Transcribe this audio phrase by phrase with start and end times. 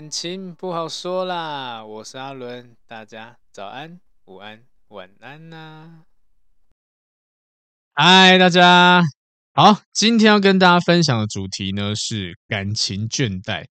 [0.00, 6.04] 感情不好说啦，我是阿伦，大家早安、午安、晚安呐、
[7.92, 9.02] 嗨，大家
[9.52, 13.66] 好，今天要跟大家分享的主题呢是感情倦怠。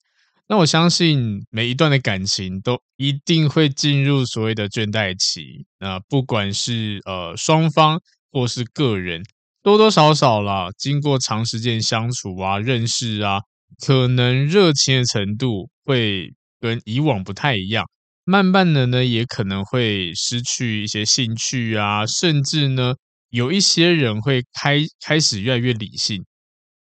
[0.47, 5.65] 那我相信每一段的感情都一定会进入所谓的倦怠期。
[5.79, 7.99] 那不管是呃双方
[8.31, 9.23] 或是个人，
[9.63, 13.41] 多多少少啦，经过长时间相处啊、认识啊。
[13.85, 17.85] 可能热情的程度会跟以往不太一样，
[18.25, 22.93] 慢慢的呢，也可能会失去一些兴趣啊，甚至呢，
[23.29, 26.23] 有一些人会开开始越来越理性，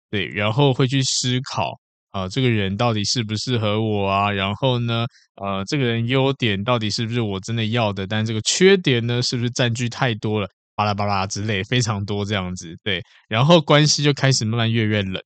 [0.09, 1.79] 对，然后会去思考
[2.11, 4.31] 啊，这个人到底适不适合我啊？
[4.31, 5.05] 然后呢，
[5.41, 8.07] 呃，这个人优点到底是不是我真的要的？
[8.07, 10.47] 但这个缺点呢，是不是占据太多了？
[10.75, 15.21] 巴拉巴拉之类，非常多这样子，对，然后关系就开始慢慢越越冷。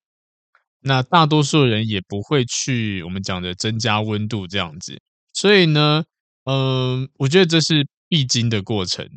[0.82, 5.00] 那大多数人也不会去我们讲的增加温度这样子，
[5.34, 6.04] 所以呢，
[6.46, 9.08] 嗯，我觉得这是必经的过程。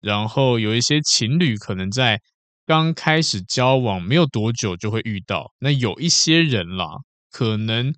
[0.00, 2.20] 然后有一些情侣可能在
[2.64, 6.86] 刚开始交往没有多久就会遇到，那有一些人啦，
[7.32, 7.92] 可能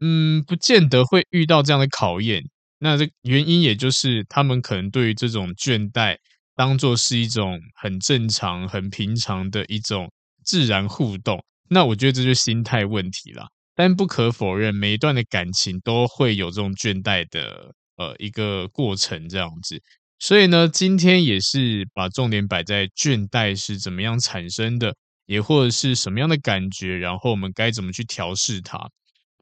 [0.00, 2.42] 嗯，不见得会遇到这样的考验。
[2.78, 6.16] 那这原因也就是他们可能对于这种倦怠
[6.56, 10.10] 当做是一种很正常、很平常的一种
[10.44, 11.42] 自然互动。
[11.68, 19.80] 那我觉得这就是心态问题啦，但不可否认，每一段的感情都会有这种倦怠的呃一个过程这样子。
[20.18, 24.94] 所以呢，今天也是把重点摆在倦怠是怎么样产生的，
[25.26, 28.88] 也或者是什么样的感觉，然后我们该怎么去调试它。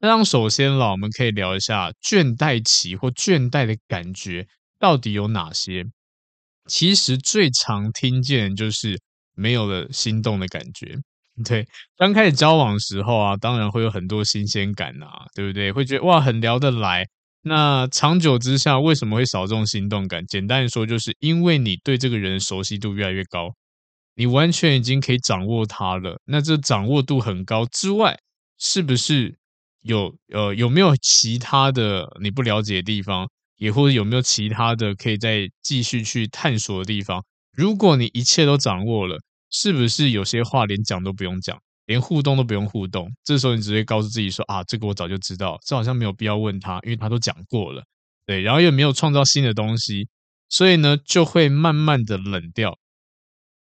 [0.01, 4.45] 那首先啦，我们可以聊一下倦怠期或倦怠的感觉
[4.77, 5.85] 到底有哪些。
[6.67, 8.99] 其实最常听见就是
[9.33, 10.97] 没有了心动的感觉。
[11.43, 15.69] 对，刚开始交往的时候啊，当然会有很多新鲜感啊，对不对？
[15.71, 17.05] 会觉得哇，很聊得来。
[17.41, 20.25] 那长久之下，为什么会少这种心动感？
[20.25, 23.53] 简单的说，就是因为你对这个人熟悉度越来越高，
[24.15, 26.21] 你完全已经可以掌握他了。
[26.25, 28.17] 那这掌握度很高之外，
[28.57, 29.37] 是不是
[29.81, 37.21] 有呃有没有其他的你不了解的地方，也或者有没有其他的可以再继续去探索的地方？
[37.51, 39.17] 如果你一切都掌握了。
[39.57, 43.09] 是不是有些话连讲都不用讲，连互动都不用互动？
[43.23, 47.81] 这时候你直接告诉自己说啊，这个我早就知道，这好像没有必要问他，因为他都讲过了。
[48.25, 50.09] 对，然后又没有创造新的东西，
[50.49, 52.77] 所以呢就会慢慢的冷掉。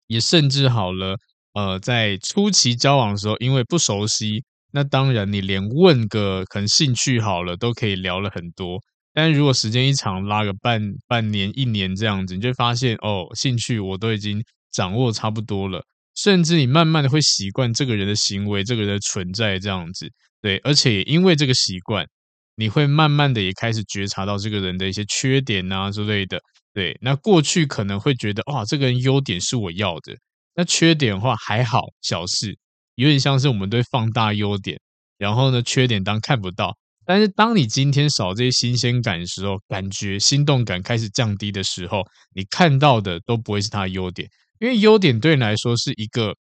[0.07, 1.17] 也甚至好了，
[1.53, 8.79] 呃，在初期交往的时候，因为不熟悉，那当然你连问个可能兴趣好了都可以聊了很多。
[9.13, 14.41] 但如果时间一长，拉个半半年、一年这样子，你就发现哦，兴趣我都已经。
[14.71, 15.83] 掌握差不多了，
[16.15, 20.09] 甚至你慢慢的会习惯这个人的行为，这个人的存在这样子，
[20.41, 22.05] 对，而且也因为这个习惯，
[22.55, 26.39] 你会慢慢的也开始觉察到这个人的一些缺点啊之类的，
[26.73, 30.13] 对，那过去可能会觉得哇，这个人优点是我要的，
[30.55, 32.57] 那缺点的话还好，小事，
[32.95, 34.79] 有点像是我们对放大优点，
[35.17, 36.75] 然后呢，缺点当看不到，
[37.05, 42.03] 但是当你今天少这些新鲜感的时候，感觉心动感开始降低的时候，
[42.35, 44.29] 你看到的都不会是他的优点。
[44.61, 46.35] 因为优点对你来说是一个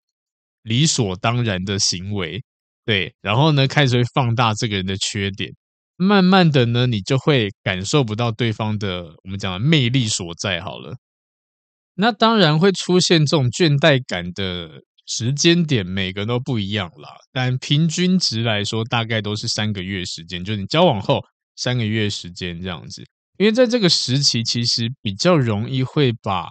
[0.62, 2.42] 理所当然的行为，
[2.84, 5.50] 对，然后呢，开始会放大这个人的缺点，
[5.96, 10.60] 慢慢的呢，你就会感受不到对方的我们讲的魅力所在。
[10.60, 10.98] 好了，
[11.94, 21.24] 那当然会出现这种倦怠感的时间点，每个人都不一样啦，但平均值来说，大概都是三个月时间，就是你交往后
[21.56, 23.02] 三个月时间这样子。
[23.38, 26.50] 因为在这个时期，其实比较容易会把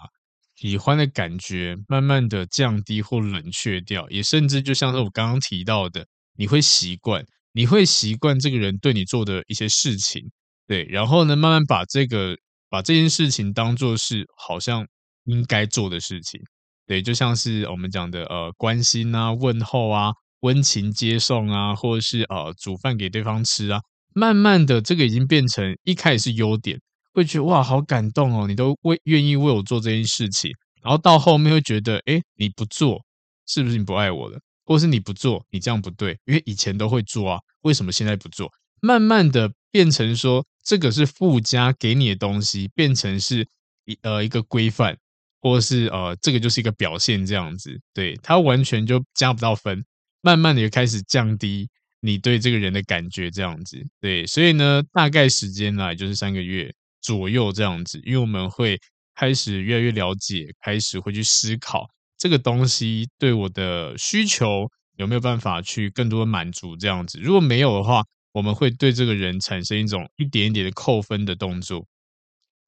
[0.60, 7.24] 喜欢的感觉慢慢的降低或冷却掉，也甚至就像是我刚刚提到的，你会习惯，
[7.54, 10.22] 你会习惯这个人对你做的一些事情，
[10.66, 12.36] 对，然后呢，慢慢把这个
[12.68, 14.86] 把这件事情当做是好像
[15.24, 16.38] 应该做的事情，
[16.86, 23.80] 对，就像是我们讲的呃关心啊、问候啊、温情接送啊，或者是呃煮饭给对方吃啊，
[24.12, 26.78] 慢慢的这个已经变成一开始是优点。
[27.12, 28.46] 会觉得哇，好感动哦！
[28.46, 30.50] 你都为愿意为我做这件事情，
[30.82, 33.04] 然后到后面会觉得，哎，你不做
[33.46, 34.38] 是不是你不爱我了？
[34.64, 38.48] 或是你不做，你这样不对，因为以前都会做啊，为什么现在不做？
[38.80, 43.46] 慢慢的变成说，这个是附加给你的东西，变成是
[43.86, 44.96] 一呃一个规范，
[45.40, 49.84] 或是呃这个就是一个表现这样子，对，它完全就加不到分，
[50.22, 51.68] 慢慢的就开始降低
[52.00, 56.72] 你对这个人的感觉这样子，对，所以呢，大概时间呢，也就是三个月。
[57.00, 58.78] 左右这样子，因为我们会
[59.14, 61.86] 开始越来越了解，开始会去思考
[62.18, 67.18] 这个东西对我的需求有没有办法去更多满足这样子。
[67.20, 68.02] 如果没有的话，
[68.32, 71.86] 我们会对这个人产生一种一点一点的扣分的动作。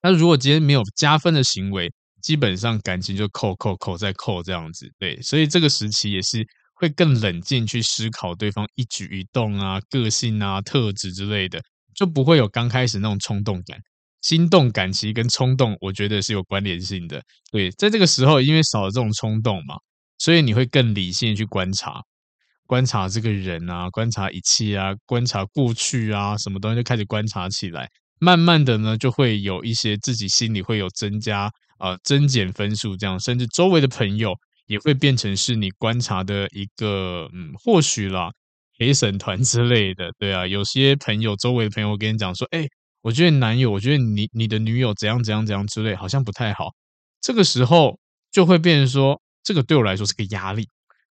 [0.03, 4.91] 那如果今天没有加分的行为，基本上感情就扣扣扣再扣这样子。
[4.99, 6.45] 对，所以这个时期也是
[6.75, 11.63] 会更冷静去思考对方一举一动啊、个性啊、特质之类的，
[11.95, 13.79] 就不会有刚开始那种冲动感。
[14.23, 17.21] 心动感情跟冲动，我觉得是有关联性的。
[17.51, 19.75] 对，在这个时候，因为少了这种冲动嘛，
[20.19, 22.01] 所以你会更理性去观察，
[22.67, 27.89] 观察这个人啊，观察一切啊，观察过去啊，什么东西就开始观察起来。
[28.21, 34.33] 慢慢的呢，就会有一些自己心里会有增加啊、增减分数这样，甚至周围的朋友
[34.69, 38.31] 也会变成是你观察的一个，嗯，或许啦，
[38.79, 40.13] 陪审团之类的。
[40.17, 42.65] 对啊，有些朋友，周围的朋友，跟你讲说，哎。
[43.03, 46.71] 我觉得男友，我觉得你你的女友怎样怎样怎样之类，好像不太好。
[47.21, 47.99] 这个时候
[48.31, 50.69] 就会变成说，这个对我来说是个压力。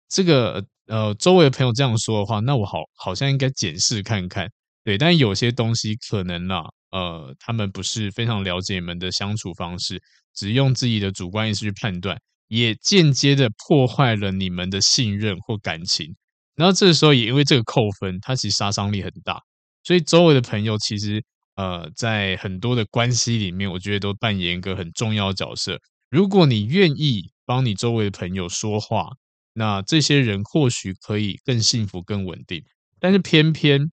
[0.09, 4.49] 这个呃，周围的朋友这样说的话，那我好好像应该检视看看。
[4.83, 10.01] 对，但有些东西可能啦，呃，他们不是非常了解你们的相处方式，
[10.33, 12.17] 只用自己的主观意识去判断，
[12.49, 16.13] 也间接的破坏了你们的信任或感情。
[16.55, 19.41] 然后这个时候也因为这个扣分，它其实杀伤力很大。
[19.83, 21.23] 所以周围的朋友其实。
[21.57, 25.79] 呃，在很多的关系里面，我觉得都扮演一个很重要的角色。
[26.09, 29.09] 如果你愿意帮你周围的朋友说话，
[29.53, 32.63] 那这些人或许可以更幸福、更稳定。
[32.99, 33.91] 但是偏偏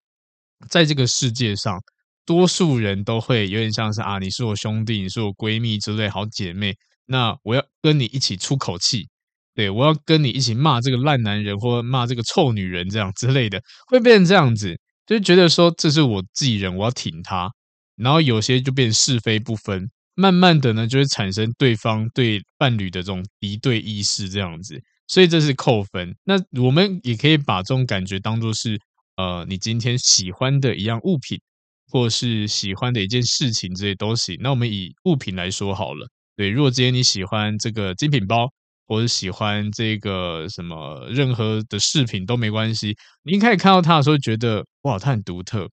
[0.69, 1.81] 在这个世界上，
[2.27, 6.75] 多数人都会有点像是啊，你是我兄弟，你是我闺蜜之类好姐妹，
[7.07, 9.09] 那我要跟你一起出口气，
[9.55, 14.79] 对，我要跟你一起骂这个烂男人或骂这个臭女人这样之类的，会变成这样子。
[15.07, 17.53] 就觉得说，这是我自己人，我要挺他，
[17.97, 26.17] 然后有些就变是非不分，慢慢的呢就会产生对方对伴侣的这种敌对意识这样子，所以这是扣分。
[26.25, 28.79] 那我们也可以把这种感觉当作是，
[29.17, 31.39] 呃，你今天喜欢的一样物品，
[31.91, 34.39] 或是喜欢的一件事情，这些东西。
[34.41, 38.51] 那我们以物品来说好了，对，如果今天你喜欢这个精品包。
[38.87, 42.97] 或者喜欢这个什么任何的饰品都没关系。
[43.23, 45.69] 你一开始看到它的时候，觉得哇，它很独特，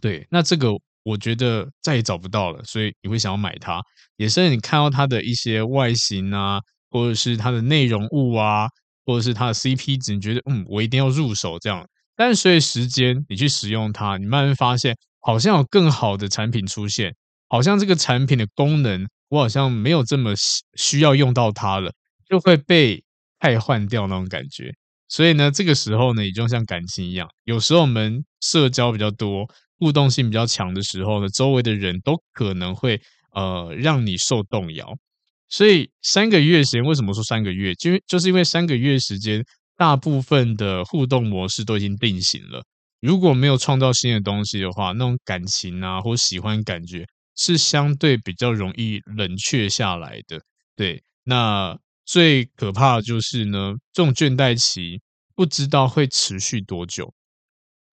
[0.00, 0.70] 对，那这个
[1.02, 3.82] 我觉得再也找不到了，所以你会想要买它。
[4.16, 6.60] 也是你看到它的一些外形啊，
[6.90, 8.68] 或者是它的内容物啊，
[9.06, 11.86] 或者是它的 CP 值，你觉得嗯，我一定要入手这样。
[12.16, 17.14] 但随着时间你去使用它，你慢慢发现好像有更好的产品出现，
[17.48, 20.34] 好像这个产品的功能我好像没有这么
[20.76, 21.90] 需要用到它了。
[22.30, 23.02] 就会被
[23.40, 24.72] 替换掉那种感觉，
[25.08, 29.46] 所以呢，这个时候呢，也就像感情一样，有时候我们社交比较多、
[29.80, 33.00] 互动性比较强的时候呢，周围的人都可能会
[33.32, 34.96] 呃让你受动摇。
[35.48, 37.74] 所以三个月时间，为什么说三个月？
[37.74, 39.44] 就就是因为三个月时间，
[39.76, 42.62] 大部分的互动模式都已经定型了。
[43.00, 50.40] 如果没有创造新的东西的话，那种感情啊或喜欢感觉是相对比较容易冷却下来的。
[50.76, 51.76] 对，那。
[52.04, 55.00] 最可怕的就是呢，这种倦怠期
[55.36, 57.14] 不知道会持续多久，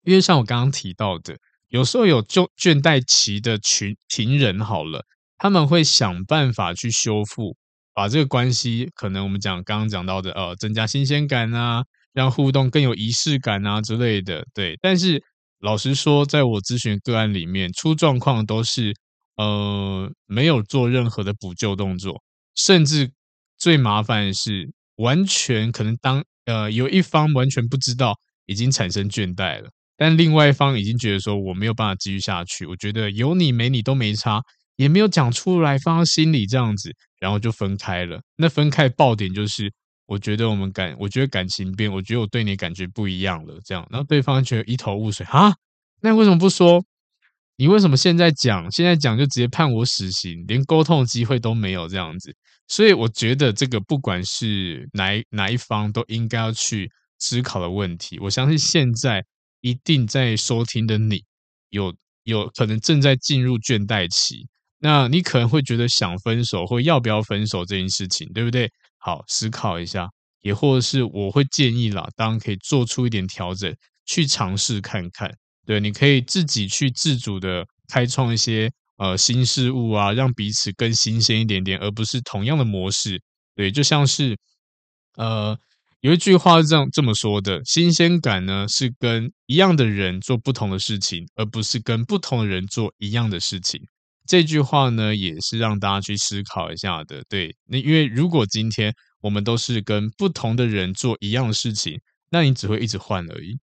[0.04, 1.36] 因为像我刚刚提到的，
[1.68, 5.06] 有时候有就倦怠期的群情人好了，
[5.38, 7.58] 他们会想办法去修复，
[7.94, 11.84] 把这个关系，可能我们讲刚刚讲到的，呃，增加新鲜感啊，
[12.14, 14.78] 让互动更有仪式感啊之类的，对。
[14.82, 15.22] 但是
[15.60, 18.96] 老实说，在我咨询个案里面，出状况都是
[19.36, 22.24] 呃没有做任何的补救动作，
[22.56, 23.12] 甚至。
[23.58, 34.42] 最麻烦的是，完全可能当呃有一方完全不知道已经产生倦怠了，但另外一方已经觉得说我没有办法继续下去，我觉得有你没你都没差，
[34.76, 38.22] 也没有讲出来，放到心里这样子，然后就分开了。
[38.38, 39.72] 那分开爆点就是，
[40.06, 45.54] 我觉得我们感，我觉得感情变，我觉得我对你感觉不一样了，这样，然后对方觉得一头雾水啊，
[46.02, 46.84] 那为什么不说？
[47.58, 48.70] 你为什么现在讲？
[48.72, 52.36] 现在讲就直接判我死刑，连沟通的机会都没有这样子。
[52.68, 58.20] 所以我觉得这个不管是哪哪一方，都应该要去思考的问题。
[58.20, 59.24] 我相信现在
[59.62, 61.24] 一定在收听的你，
[61.70, 64.48] 有有可能正在进入倦怠期。
[64.80, 68.70] 那你可能会觉得想分手或要不要分手这件事情，对不对？
[68.98, 70.10] 好，思考一下，
[70.42, 73.74] 也或是我会建议啦，当然可以做出一点调整，
[74.06, 75.32] 去尝试看看。
[75.66, 83.22] 对，你可以自己去自主的开创一些呃新事物啊，让彼此更新鲜一点点，而不是同样的模式。
[83.56, 84.38] 对，就像是
[85.18, 85.58] 呃
[86.02, 93.82] 有一句话是这样这么说的：新鲜感呢是跟一样的人做不同的事情，而不是跟不同的人做一样的事情。
[94.28, 97.24] 这句话呢也是让大家去思考一下的。
[97.30, 103.58] 对，那因为如果今天我们都是跟不同的人做一样的事情，那你只会一直换而已。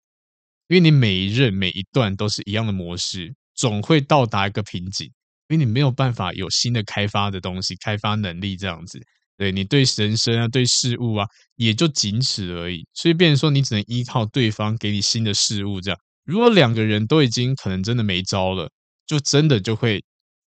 [0.71, 5.05] 因为你每一任每一段都是一样的模式，总会到达一个瓶颈，
[5.49, 8.97] 因为你没有办法有新的开发的东西，开发能力这样子。
[9.35, 12.87] 对，你对人生啊，对事物啊，也就仅此而已。
[12.93, 15.81] 所以变成说，你只能依靠对方给你新的事物。
[15.81, 18.71] 这样，如果两个人都已经可能真的没招了，
[19.05, 20.01] 就真的就会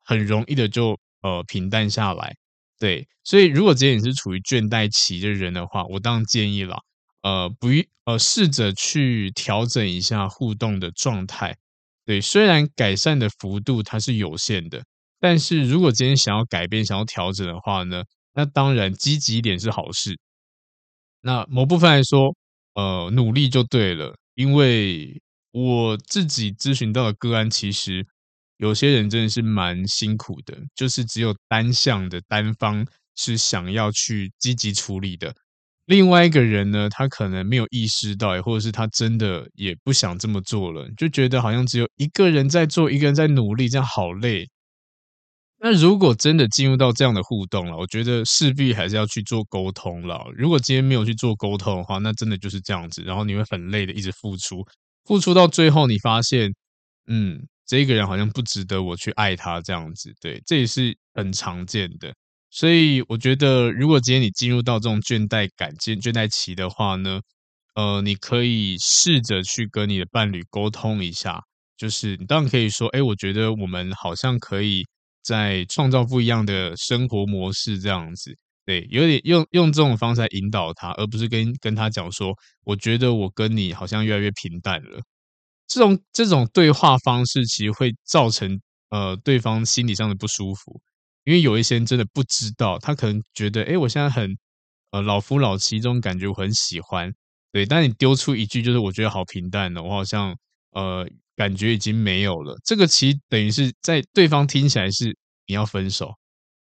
[0.03, 2.35] 很容易的就呃平淡下来。
[2.79, 6.79] 对，所以如果今天你是处于倦怠期的人的话，我当然建议了。
[7.27, 7.67] 呃，不，
[8.05, 11.57] 呃，试着去调整一下互动的状态。
[12.05, 14.85] 对，虽然改善的幅度它是有限的，
[15.19, 18.05] 但是如果今天想要改变、想要调整的话呢，
[18.35, 20.17] 那当然积极一点是好事。
[21.21, 22.33] 那某部分来说，
[22.75, 24.15] 呃，努力就对了。
[24.37, 28.07] 因为我自己咨询到的个案，其实
[28.59, 35.35] 有些人真的是蛮辛苦的，就是只有单向的单方是想要去积极处理的。
[35.87, 44.49] 另外一个人呢，他可能没有意识到，或者是他真的也不想这么做了，就觉得好像只有一个人在做，一个人在努力，这样好累。
[45.59, 50.27] 那如果真的进入到这样的互动了，我觉得势必还是要去做沟通了。
[50.37, 54.65] 如果今天没有去做沟通的话，那真的就是这样子，然后你会很累的一直付出，
[55.05, 56.53] 付出到最后，你发现，
[57.07, 62.13] 嗯，这个人好像不值得我去爱他这样子，对，这也是很常见的。
[62.57, 67.21] 所以我觉得，如果今天你进入到这种倦怠感、倦倦怠期的话呢，
[67.75, 71.39] 呃，你可以试着去跟你的伴侣沟通一下，
[71.77, 74.87] 就是你当然可以说，哎，我觉得我们好像可以
[75.23, 78.35] 再创造不一样的生活模式，这样子，
[78.65, 82.33] 对，有点用用这种方式来引导他，而不是跟跟他讲说，
[82.65, 84.99] 我觉得我跟你好像越来越平淡了。
[85.69, 88.59] 这种这种对话方式其实会造成
[88.91, 90.81] 呃对方心理上的不舒服。
[91.27, 94.39] 因为有一些人真的不知道，他可能觉得，哎，我现在很
[94.93, 97.13] 呃老夫老妻这种感觉，我很喜欢，
[97.53, 97.67] 对。
[97.67, 100.37] 但你丢出一句就是我觉得好平淡的，我好像
[100.71, 101.05] 呃
[101.35, 102.57] 感觉已经没有了。
[102.65, 105.17] 这个其实等于是在对方听起来是
[105.49, 106.15] 你要分手，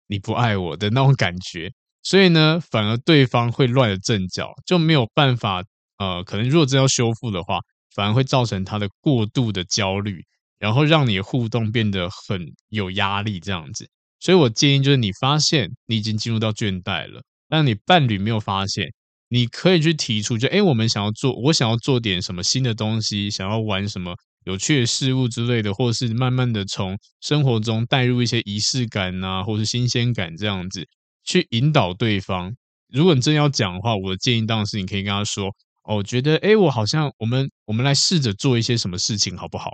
[0.07, 1.71] 你不爱我的那种感觉。
[2.01, 5.63] 所以呢，反而对方会乱了阵脚，就没有办法
[5.99, 7.59] 呃，可能如果真要修复的话，
[7.93, 10.25] 反而会造成他的过度的焦虑，
[10.57, 13.87] 然后让你的互动变得很有压力，这样子。
[14.19, 18.87] 所以我建议就是，你发现你已经进入到倦怠了，但你伴侣没有发现，
[19.29, 30.85] 你可以去提出，就诶，我们想要做，我想要做点什么新的东西，想要玩什么有趣的事物之类的，或是慢慢的从生活中带入一些仪式感啊，或是新鲜感这样子，
[31.23, 32.55] 去引导对方。
[32.89, 35.51] 如果你真要讲的话，我的建议当然是你可以跟他说，
[35.83, 39.71] 哦，觉得诶，我好像我们我们来试着做一些什么事情好不好？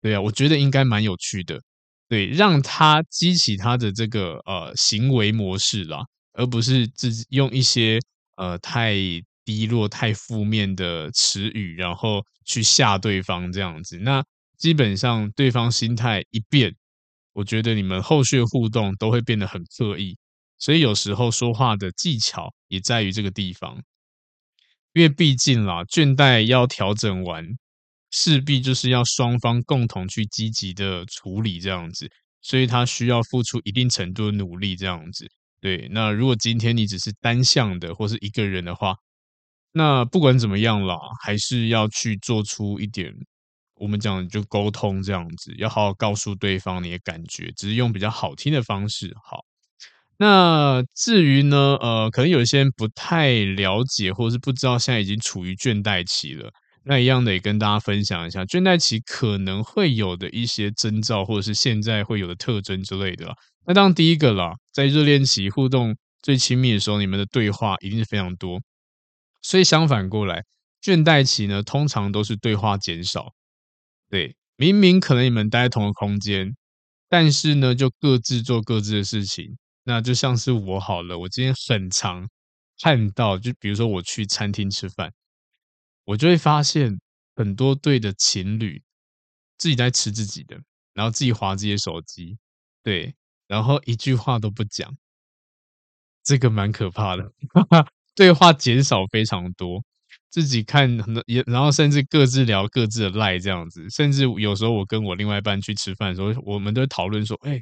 [0.00, 1.60] 对啊，我觉得应该蛮有趣的。
[2.08, 8.00] 对，让他激起他的这个呃行为模式啦，而不是自己用一些
[8.36, 8.94] 呃太
[9.44, 13.98] 低落、太负面的词语，然后去吓对方这样子。
[13.98, 14.24] 那
[14.56, 16.74] 基本上对方心态一变，
[17.34, 20.16] 我觉得你们后续互动都会变得很刻意。
[20.58, 23.82] 所以有时候说话的技巧也在于这个地方，
[24.94, 27.46] 因为毕竟啦，倦怠要调整完。
[28.10, 32.10] 势必就是要双方共同去积极的处理这样子，
[32.40, 35.26] 所以他需要付出一定程度的努力这样子。
[35.60, 38.94] 对，那如果今天你只是单向的或是一个人的话，
[39.72, 43.12] 那不管怎么样啦，还是要去做出一点，
[43.74, 49.12] 我们讲就沟通这样子，要好好告诉对方你的感觉，只是用比较好听的方式。
[49.22, 49.44] 好，
[50.16, 56.50] 那至于呢，呃，可能有些人不太了解，或是不知道现在已经处于倦怠期了。
[56.90, 63.34] 那一样的也跟大家分享一下，倦怠期可能会有的一些征兆，或者是现在会有的特征之类的啦。
[63.66, 68.58] 那当然第一个啦，在热恋期互动最亲密的时候，你们的对话一定是非常多。
[69.42, 70.42] 所以相反过来，
[70.82, 73.34] 倦怠期呢，通常都是对话减少。
[74.08, 76.56] 对，明明可能你们待在同一个空间，
[77.10, 79.58] 但是呢，就各自做各自的事情。
[79.84, 82.26] 那就像是我好了，我今天很常
[82.82, 85.12] 看到，就比如说我去餐厅吃饭。
[86.08, 86.98] 我就会发现
[87.36, 88.82] 很多对的情侣
[89.58, 90.58] 自己在吃自己的，
[90.94, 92.38] 然后自己划自己的手机，
[92.82, 93.14] 对，
[93.46, 94.96] 然后一句话都不讲，
[96.24, 97.30] 这个蛮可怕的，
[98.16, 99.84] 对话减少非常多，
[100.30, 107.60] 自己看很多也，然后甚至各自聊各自的赖这样子，甚至有时候我跟我另外一半去吃饭的时候，我们都会讨论说，哎，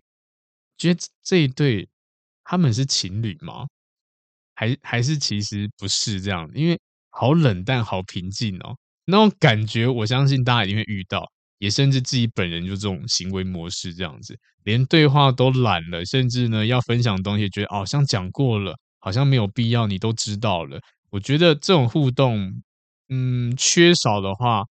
[0.78, 1.88] 觉得这一对
[2.44, 3.66] 他们是情侣吗？
[4.54, 6.78] 还还是其实不是这样，因为。
[7.18, 11.24] 好冷淡，好平静哦，那种感觉，我相信大家一定会遇到，
[11.58, 20.78] 也甚至自己本人就这种行为模式这样子，连对话都懒了，甚至呢要分享东西，觉得好像讲过了，好像没有必要，你都知道了。
[21.08, 22.52] 我觉得这种互动，
[23.08, 24.64] 嗯，缺少的话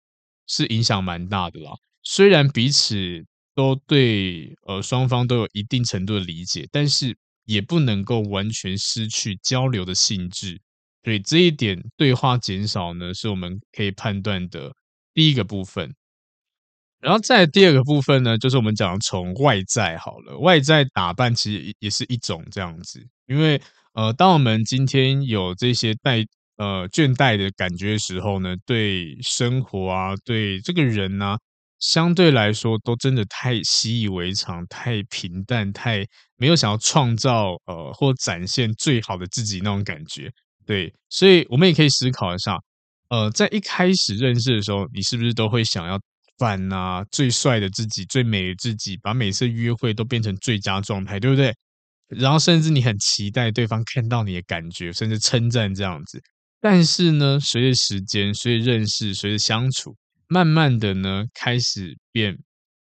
[0.46, 1.70] 是影响蛮大的啦。
[2.02, 3.24] 虽然彼此
[3.54, 10.60] 都对呃双方都有一定程度的理解，但是也不能够完全失去交流的性质。
[11.04, 14.72] 所以这一点对话减少呢，是我们可以判断的
[15.12, 15.94] 第一个部分。
[17.00, 23.06] 然后再第二个部分呢，就是我们讲从外在好了，外在打扮其实也是一种这样子。
[23.26, 23.60] 因为
[23.92, 26.24] 呃，当我们今天有这些带
[26.56, 31.38] 呃倦怠的感觉的时候呢，对生活啊，对这个人呢、啊，
[31.78, 36.06] 相对来说都真的太习以为常，太平淡，太
[36.36, 40.32] 没有想要创造呃或展现最好的自己那种感觉。
[40.66, 42.58] 对，所以我们也可以思考一下，
[43.08, 46.00] 呃，在一开始认识的时候，你是不是都会想要
[46.38, 51.54] 扮啊最帅的自己、最美的自己，把每次约会都变成最佳状态，对不对？
[52.08, 56.22] 然后甚至你很期待对方看到你的感觉，甚至称赞这样子。
[56.60, 59.94] 但是呢，随着时间、随着认识、随着相处，
[60.28, 62.34] 慢慢的呢，开始变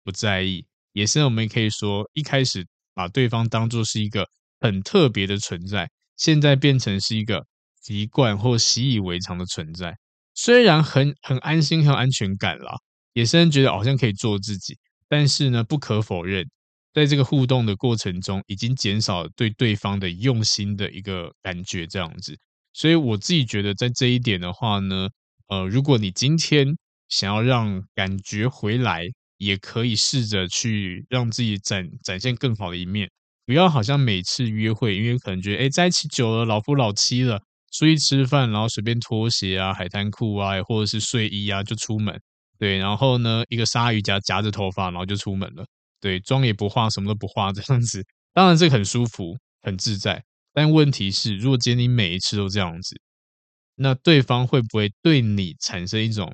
[0.03, 4.27] 不在意，也是我们可以说，一开始把对方当作是一个
[4.59, 7.43] 很特别的存在，现在变成是一个。
[7.84, 9.96] 习惯或习以为常的存在，
[10.34, 12.76] 虽然很很安心、很有安全感啦，
[13.13, 14.76] 也是觉得好像可以做自己，
[15.08, 16.50] 但是呢，不可否认，
[16.93, 22.38] 在这个互动的过程中，已经减少了对对方的用心的一个感觉，这样子。
[22.72, 25.10] 所以我自己觉得，在这一点的话呢，
[25.50, 26.76] 呃，如果你今天
[27.10, 29.04] 想要让感觉回来，
[29.38, 33.10] 也可以试着去让自己展展现更好的一面，
[33.46, 37.41] 不要好像每次约会，因为可能觉得，哎，在一起久了，老夫老妻了。
[37.73, 42.21] 出去吃饭，然后随便拖鞋啊、海滩裤啊，或者是睡衣啊就出门，
[42.59, 45.65] 对，然后呢，一个鲨鱼夹夹着头发，然后就出门了，
[45.99, 52.95] 对，妆也不化，什么都不化这样子，当然这很舒服、很自在，但问题是，如果今天你每一次都这样子，
[53.75, 56.31] 那对方会不会对你产生一种，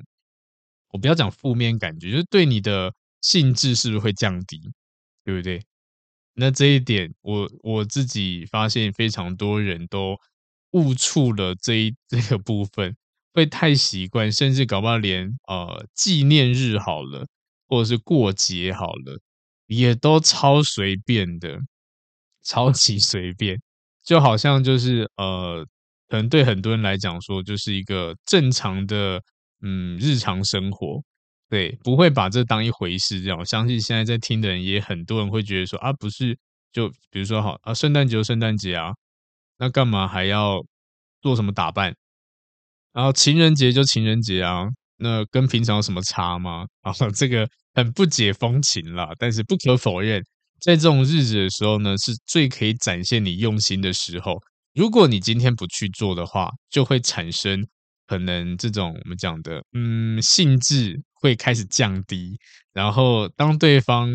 [0.90, 4.60] 我不要讲负面感觉，就是对你的兴致是不是会降低，
[5.24, 5.62] 对不对？
[6.34, 10.14] 那这一点，我我自己发现非常多人都。
[10.72, 12.96] 误触了这一这个部分，
[13.32, 17.26] 会太习惯，甚至搞不好连呃纪念日好了，
[17.66, 19.20] 或者是过节好了，
[19.66, 21.58] 也都超随便的，
[22.44, 23.60] 超级随便，
[24.04, 25.66] 就好像就是呃，
[26.08, 29.22] 可能对很多人来讲说，就是一个正常的
[29.62, 31.02] 嗯日常生活，
[31.48, 33.20] 对，不会把这当一回事。
[33.22, 36.38] 这样，我相信现在在听的人也很多人会觉得说啊，不是，
[36.72, 38.92] 就比如说好啊，圣诞节就圣诞节啊。
[39.60, 40.58] 那干嘛还要
[41.20, 41.94] 做什么打扮？
[42.92, 46.66] 然后情人节就情人节啊，那跟平常有什么差吗？
[46.82, 49.10] 啊，这个很不解风情啦。
[49.18, 50.20] 但是不可否认，
[50.60, 54.40] 在这种日子的时候呢，是最可以展现你用心的时候。
[54.72, 57.66] 如果你今天不去做的话，就会产生
[58.06, 62.38] 可能这种我们讲的，嗯，兴致会开始降低。
[62.72, 64.10] 然后当对方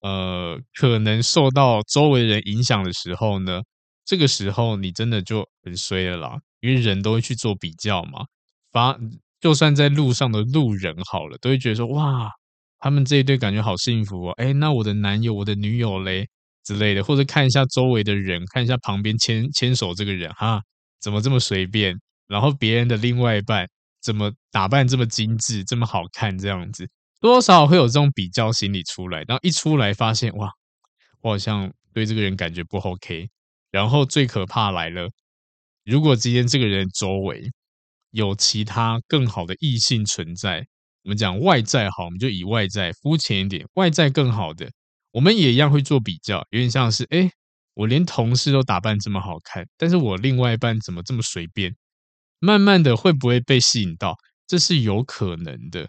[0.00, 3.62] 呃可能受到周围人影响的时候呢，
[4.04, 8.24] 这个时候你真的就很衰了啦，因为人都会去做比较嘛。
[8.72, 8.98] 发
[9.40, 12.30] 就算在路上的路人好了，都会觉得说哇，
[12.78, 14.32] 他们这一对感觉好幸福哦。
[14.32, 16.28] 哎，那我的男友、我的女友嘞
[16.64, 20.62] 之类的，或者看一下周围的人，看一下旁边牵牵手这个人哈，
[21.00, 21.98] 怎么这么随便？
[22.26, 23.68] 然后别人的另外一半
[24.02, 26.36] 怎么打扮这么精致、这么好看？
[26.38, 26.88] 这样子
[27.20, 29.22] 多少会有这种比较心理出来。
[29.28, 30.50] 然后一出来发现哇，
[31.20, 33.28] 我好像对这个人感觉不 OK。
[33.74, 35.10] 然后最可怕来了，
[35.84, 37.50] 如果今天这个人周围
[38.12, 40.64] 有其他更好的异性存在。
[41.02, 44.70] 我们讲外在好，我们就以外在肤浅一点，外在更好的，
[45.10, 47.28] 我们也一样会做比较，有点像是哎，
[47.74, 51.74] 我连同事都打扮这么好看，但是我另外一半怎么这么随便？
[52.38, 54.14] 慢慢的会不会被吸引到？
[54.46, 55.88] 这是有可能的，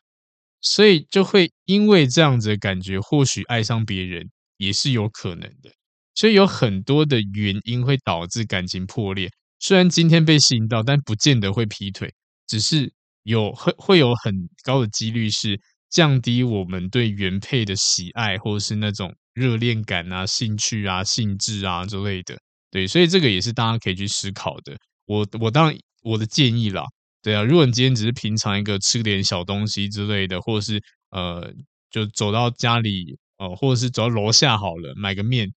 [0.60, 5.69] 所以就会因为这样子的感觉，或许爱上别人也是有可能的。
[6.15, 9.30] 所以有很多的原因会导致感情破裂。
[9.60, 12.13] 虽然今天被吸引到，但不见得会劈腿，
[12.47, 12.91] 只是
[13.23, 22.38] 有会会有很高的几率是降低我们对原配的喜爱，或者是那种热恋感啊、兴趣啊、兴致啊之类的。
[22.71, 24.75] 对，所以这个也是大家可以去思考的。
[25.06, 26.84] 我我当然我的建议啦，
[27.21, 31.51] 对啊，如果你今天只是平常一个吃点小东西之类的，或者是呃，
[31.89, 35.49] 就走到家里哦、呃，或者是走到楼下好了，买个面。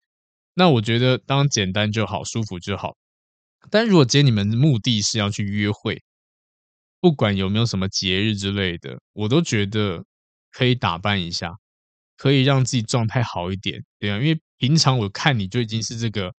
[0.60, 2.98] 那我觉得当简单就好，舒服就好。
[3.70, 6.02] 但如果今天你们目的是要去约会，
[7.00, 10.04] 不管有没有什么节日之类的，我都觉得
[10.52, 11.54] 可以打扮一下，
[12.17, 16.34] 可以让自己状态好一点，对啊，因为平常我看你就已经是这个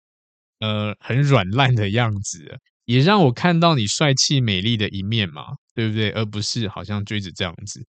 [0.59, 5.45] 呃很软烂的样子，也让我看到你帅气美丽的一面嘛，
[5.77, 6.11] 对不对？
[6.11, 7.87] 而不是好像就一直这样子。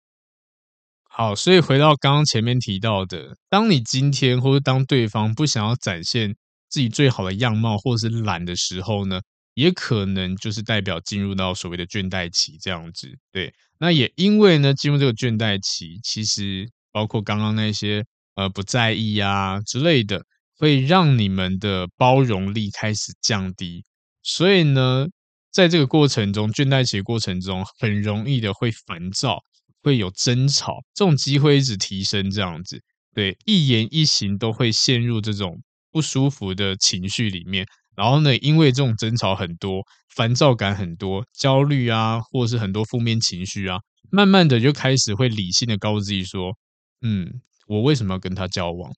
[1.20, 6.34] 好，所以回到刚刚前面提到的，当你今天或者当对方不想要展现
[6.70, 9.20] 自己最好的样貌，或者是懒的时候呢，
[9.54, 13.10] 也可能就是代表进入到所谓的倦怠期这样子。
[13.34, 18.02] 对，那也因为呢，进入这个倦怠期，其实包括刚刚那些
[18.36, 20.24] 呃不在意啊之类的，
[20.58, 23.84] 会让你们的包容力开始降低。
[24.24, 25.06] 所以呢，
[25.52, 29.44] 在这个过程中，倦怠期的过程中，很容易的会烦躁。
[29.82, 32.82] 会有争吵，这种机会一直提升，这样子，
[33.14, 35.62] 对，一言一行都会陷入这种
[35.92, 37.66] 不舒服的情绪里面。
[37.96, 39.82] 然后呢，因为这种争吵很多，
[40.16, 43.78] 烦躁感很多，焦虑啊，或是很多负面情绪啊，
[44.10, 46.56] 慢慢的就开始会理性的告诉自己说，
[47.02, 48.90] 嗯，我为什么要跟他交往？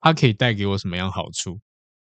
[0.00, 1.58] 他可以带给我什么样好处？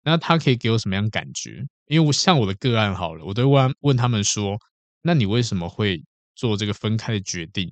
[0.03, 1.63] 那他可以给我什么样感觉？
[1.87, 4.57] 因为我像我的个案好了，我都问问他们说，
[5.03, 6.03] 那你为什么会
[6.35, 7.71] 做这个分开的决定？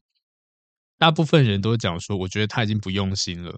[0.98, 3.58] 大部分人都讲说，我觉得他已经不用心了。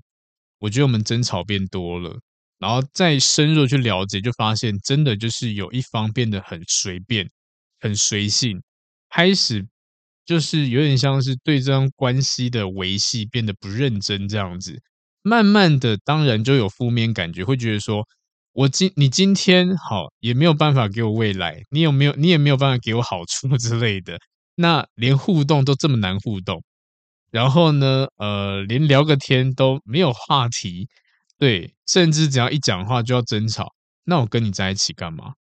[0.60, 2.18] 我觉得我们争吵变多了，
[2.60, 7.30] 然后再深入去了解，就发现真的就是有一方变得很随便、
[7.80, 8.62] 很随性，
[9.10, 9.68] 开始
[10.26, 14.82] 就是有点像是对这段关系的维系变得不认真这样子。
[15.22, 18.08] 慢慢的，当然就有负面感觉，会觉得说，
[18.54, 24.18] 我今你今天好也没有办法给我未来，你有没有你也没有办法给我好处 之类的，
[24.56, 26.64] 那连互动都这么难互动。
[27.36, 30.88] 然后呢，呃，连聊个天都没有话题，
[31.38, 33.74] 对，甚至只要一讲话就要争吵，
[34.06, 35.34] 那我跟你在一起干嘛？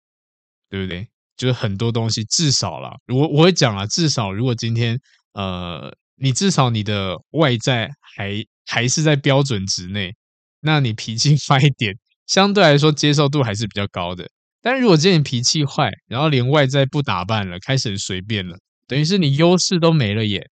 [0.71, 1.07] 对不对？
[1.37, 4.99] 就是很多东西，至少啦，我我会讲啊，至少如果今天，
[5.33, 10.15] 呃，你至少你的外在还还是在标准值内，
[10.61, 11.93] 那你脾气 坏一点，
[12.25, 14.27] 相对来说接受度还是比较高的。
[14.63, 20.49] 但如果今天你脾气坏，然后连外在不打扮了，开始随便了，等于是你优势都没了耶。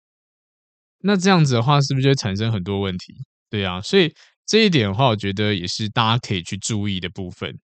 [1.06, 3.14] 那这样子的话，是不是就会产生很多问题？
[3.50, 4.12] 对啊，所以
[4.46, 7.58] 这一点的话，我觉得也是大家可以去注意的部分。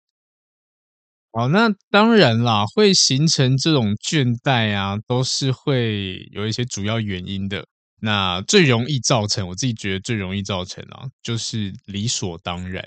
[1.32, 7.64] 好，那当然啦，会形成这种倦怠啊，都是会有一些主要原因的。
[8.00, 12.84] 那最容易造成，我自己觉得最容易造成啊，就是理所当然。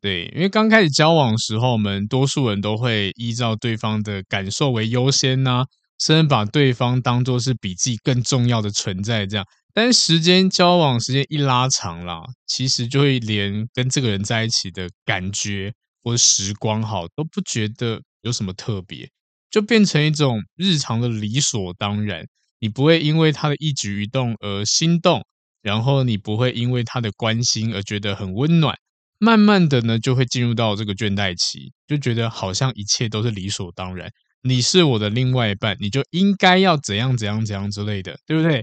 [0.00, 5.64] 对，因为刚开始交往的时候，我们多数人都会依照对方的感受为优先呐，
[5.98, 9.46] 甚至把对方当作是比自己更重要的存在这样。
[9.72, 19.10] 但是时间交往时间一拉长啦，其实就会连跟这个人在一起的感觉或者时光好都不觉得有什么特别，
[19.50, 22.24] 就变成一种日常的理所当然。
[22.60, 25.26] 你不会因为他的一举一动而心动，
[25.60, 28.76] 然后你不会因为他的关心而觉得很温暖。
[29.18, 34.10] 慢慢的呢，就会进入到这个倦怠期，就觉得好像一切都是理所当然。
[34.46, 38.62] 你是我的另外一半，你就应该要怎样怎样怎样之类的，对不对？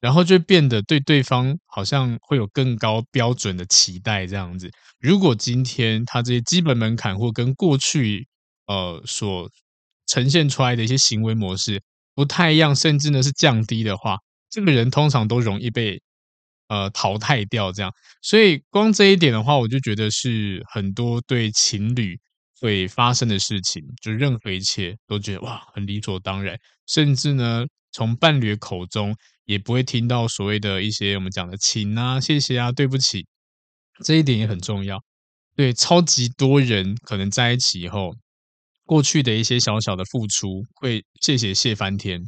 [0.00, 4.70] 然后就变得对对方好像会有更高标准的期待，这样子。
[5.00, 8.28] 如果今天他这些基本门槛或跟过去
[8.66, 9.50] 呃所
[10.06, 11.82] 呈现出来的一些行为模式
[12.14, 14.18] 不太一样，甚至呢是降低的话，
[14.50, 16.02] 这个人通常都容易被
[16.68, 17.72] 呃淘汰掉。
[17.72, 22.18] 这样，所以光这一点的话，我就觉得是很多对情侣
[22.60, 29.14] 会发生的事情，就任何一切都觉得哇很理所当然，甚至呢从伴侣口中。
[29.46, 33.26] 也不会听到所谓的一些我们讲的请啊、谢谢啊、对不起，
[34.02, 34.98] 这一点也很重要。
[35.54, 38.16] 对，超级多人可能在一起以后，
[38.86, 42.22] 过去的一些小小的付出会谢谢谢翻天，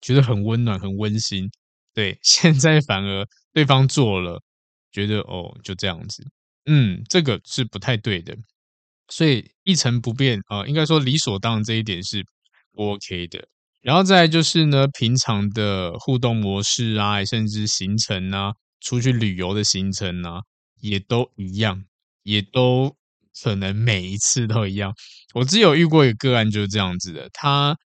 [0.00, 1.48] 觉得很温暖、很温馨。
[1.94, 4.42] 对， 现在反而对方做了，
[4.90, 6.24] 觉得哦，就这样子，
[6.66, 8.36] 嗯，这个是不太对的。
[9.08, 12.24] 所以一成不变啊，应该说理所当然这一点是
[12.76, 13.48] OK 的。
[13.80, 20.42] 然后再就是呢，平常的互动模式啊，甚至行程啊，出去旅游的行程啊，
[20.80, 21.84] 也都一样，
[22.22, 22.94] 也都
[23.42, 24.92] 可能每一次都一样。
[25.34, 27.76] 我只有遇过一个个案就是这样子的，他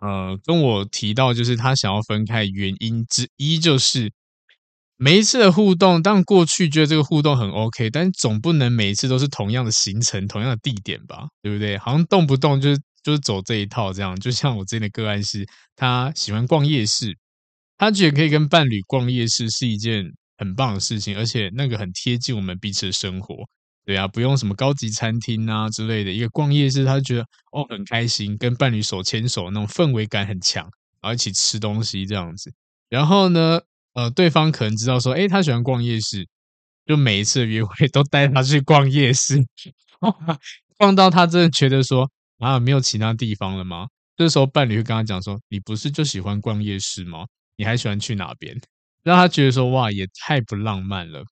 [0.00, 4.12] 呃跟我提到，就是他想要分开原因之一就是。
[5.00, 11.78] 每一次的互动，当过去觉得这个互动很 OK，但总不能每一次都是同样的行程、同样的地点吧，对不对？
[11.78, 14.18] 好像动不动就是就是走这一套这样。
[14.18, 17.16] 就像我之前的个案是，他喜欢逛夜市，
[17.76, 20.04] 他觉得可以跟伴侣逛夜市是一件
[20.36, 23.36] 很棒的事情，而且那个很贴近我们彼此的生活，
[23.84, 30.64] 对啊，不用什么高级餐厅啊之类的，一个逛夜市，他觉得哦很开心，跟伴侣手牵手那种氛围感很强，
[31.00, 32.52] 然后一起吃东西这样子，
[32.88, 33.60] 然后呢？
[33.98, 36.24] 呃，对方可能知道说，诶，他喜欢逛夜市，
[36.86, 39.44] 就每一次约会都带他去逛夜市，
[40.78, 42.08] 逛到他真的觉得说，
[42.38, 43.88] 啊，没有其他地方了吗？
[44.16, 47.26] 这时候伴侣会跟他讲说，你不是就喜欢逛夜市吗？
[47.56, 48.56] 你还喜欢去哪边？
[49.02, 51.24] 让他觉得说，哇，也太不浪漫了。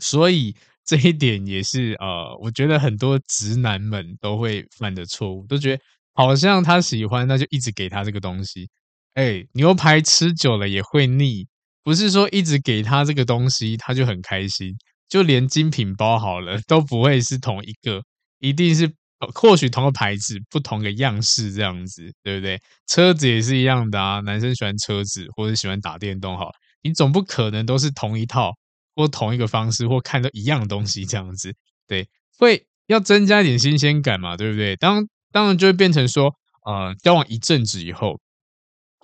[0.00, 5.82] 所以这一点也是呃，我觉得很多直男们都会犯的错误，都觉得
[6.14, 8.68] 好像他喜欢，那就一直给他这个东西。
[9.14, 11.46] 诶，牛排吃久了也会腻。
[11.82, 14.74] 不是说一直给他这个东西，他就很开心。
[15.08, 18.02] 就连精品包好了，都不会是同一个，
[18.38, 18.90] 一定是
[19.34, 22.58] 或许同个牌子，不同的样式这样子，对不对？
[22.86, 26.50] 车子也是一样的啊，男生喜欢车子或者喜欢打电动，好，
[26.82, 28.54] 你总不可能都是同一套
[28.96, 31.54] 或同一个方式或看到一样东西这样子，
[31.86, 34.74] 对，会要增加一点新鲜感嘛，对不对？
[34.76, 38.18] 当当然就会变成说，呃，交往一阵子以后。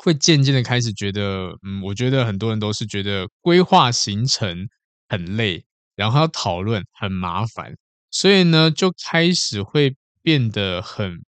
[0.01, 4.69] 会渐渐的开始觉得，嗯，我觉得很多人都是觉得规划行程
[5.09, 5.65] 很累，
[5.97, 7.75] 然后要讨论很麻烦，
[8.11, 11.21] 所以呢，就开始会变得很，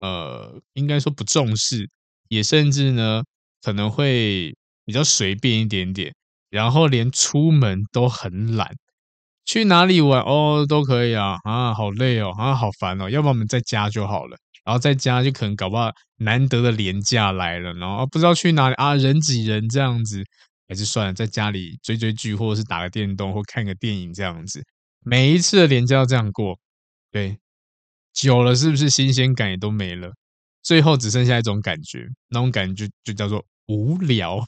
[0.00, 1.88] 呃，应该说不重视，
[2.28, 3.22] 也甚至呢，
[3.62, 6.14] 可能会比较随便一点点，
[6.50, 8.76] 然后连出门都很懒，
[9.46, 14.36] 去哪里玩哦都可以啊，啊，好累哦，啊，好烦哦，要不然我们在家就好了。
[14.68, 20.22] 然后在家就可能搞不好难得的连假来了，然后不知道去哪里啊，人挤人这样子，
[20.68, 24.62] 还是算了，在家里追追剧，或者是打个电动，或看个电影这样子。
[25.00, 26.58] 每一次的连假要这样过，
[27.10, 27.38] 对，
[28.12, 30.12] 久了是不是新鲜感也都没了？
[30.62, 34.44] 最后只剩下一种感觉，那种感觉就，就叫做无聊。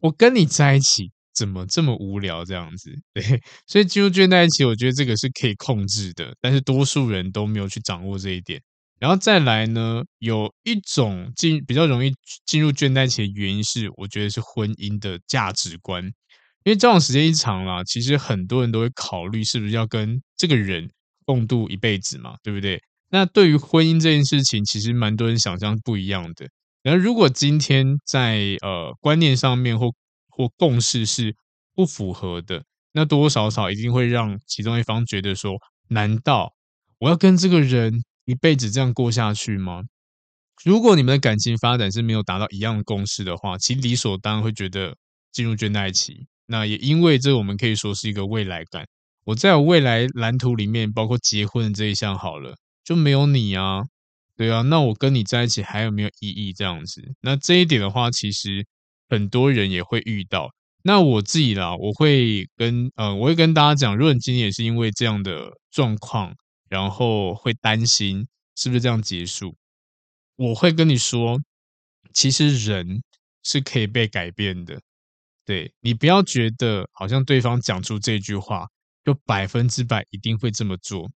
[0.00, 2.90] 我跟你在一起怎么这么无聊这样子？
[3.14, 8.60] 对，所以进入倦怠期，我觉得这个是可以控制的，但是多数人都没有去掌握这一点。
[9.00, 16.04] 然后再来呢，有一种进比较容易进入倦怠期的原因是，我觉得是婚姻的价值观。
[16.64, 20.90] 因为交往时间一长啦，其实很多人都会考虑是不是要跟这个人
[21.24, 22.78] 共度一辈子嘛，对不对？
[23.08, 26.46] 那对于婚姻这件事情，其实蛮多人想象不一样的。
[26.82, 29.90] 然后如果今天在呃观念上面或
[30.28, 31.34] 或共识是
[31.74, 35.52] 不符合的，那多多少少一定会让其中一方觉得说，
[35.88, 36.52] 难道
[36.98, 38.02] 我要跟这个人？
[38.24, 39.82] 一辈子这样过下去吗？
[40.62, 44.94] 如果你们的感情发展是没有达到一样的共识的话，其实理所当然会觉得
[45.32, 46.26] 进入倦怠期。
[46.46, 48.84] 那也因为这，我们可以说是一个未来感。
[49.24, 53.84] 我在我未来蓝图里面，包括结婚这一项好了，就没有你啊，
[54.36, 56.52] 对啊，那我跟你在一起还有没有意义？
[56.52, 58.66] 这样子，那这一点的话，其实
[59.08, 60.50] 很多人也会遇到。
[60.82, 66.34] 那我自己啦，我会跟呃，我会跟大家讲，如果你今天也是因为这样的状况。
[66.70, 69.54] 然后会担心是不是这样结束？
[70.36, 71.38] 我会跟你说，
[72.14, 73.02] 其实人
[73.42, 74.80] 是可以被改变的。
[75.44, 78.68] 对，你不要觉得好像对方讲出这句话
[79.04, 81.10] 就百分之百一定会这么做。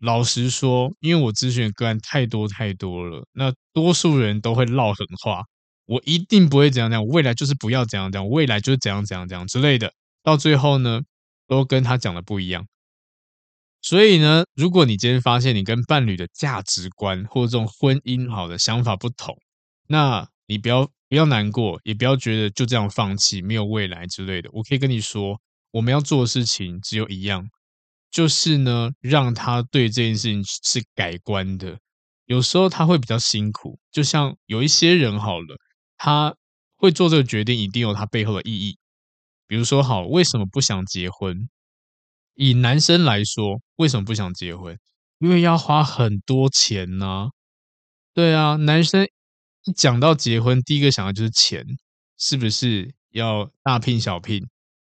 [0.00, 5.44] 老实说，因为我咨询的个案太多太多了，那多数人都会撂狠话。
[5.86, 9.92] 我一定不会怎样怎样，未来就是不要怎样怎样，未来就是怎样怎样怎样之类的。
[10.22, 11.02] 到最后呢，
[11.46, 12.66] 都跟他讲的不一样。
[13.84, 19.36] 所以呢，如果你今天发现你跟伴侣的价值观或者这种婚姻好的想法不同，
[19.88, 24.48] 那你不要不要难过，也不要觉得就这样放弃没有未来之类的。
[24.54, 25.38] 我可以跟你说，
[25.70, 27.46] 我们要做的事情只有一样，
[28.10, 31.78] 就是呢，让他对这件事情是改观的。
[32.24, 35.58] 有时候他会比较辛苦，就像有一些人好了，
[35.98, 36.34] 他
[36.76, 38.78] 会做这个决定，一定有他背后的意义。
[39.46, 41.50] 比如说，好，为什么不想结婚？
[42.34, 44.78] 以男生来说，为什么不想结婚？
[45.18, 47.26] 因为要花很多钱呢、啊。
[48.12, 49.04] 对啊，男生
[49.64, 51.64] 一讲到结婚，第一个想的就是钱。
[52.16, 54.46] 是不是要大聘小聘？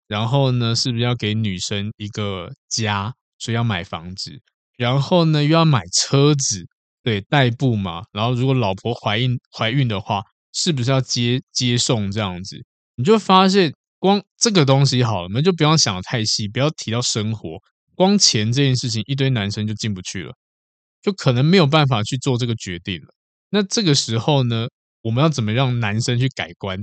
[0.07, 3.15] 然后呢，是不是要给女生一个家？
[3.39, 4.41] 所以要买房子，
[4.77, 6.67] 然后呢，又要买车子，
[7.03, 8.05] 对，代步嘛。
[8.13, 12.65] 然后如果老婆怀孕怀孕的话，是不是要接接送这样子？
[12.95, 13.75] 你就发现，
[14.05, 17.57] 光这个东西好了，我们就不要想得太细，不要提到生活，
[17.95, 20.35] 光钱这件事情，一堆男生就进不去了，
[21.01, 23.09] 就可能没有办法去做这个决定了。
[23.49, 24.69] 那这个时候呢，
[25.01, 26.79] 我们要怎么让男生去改观，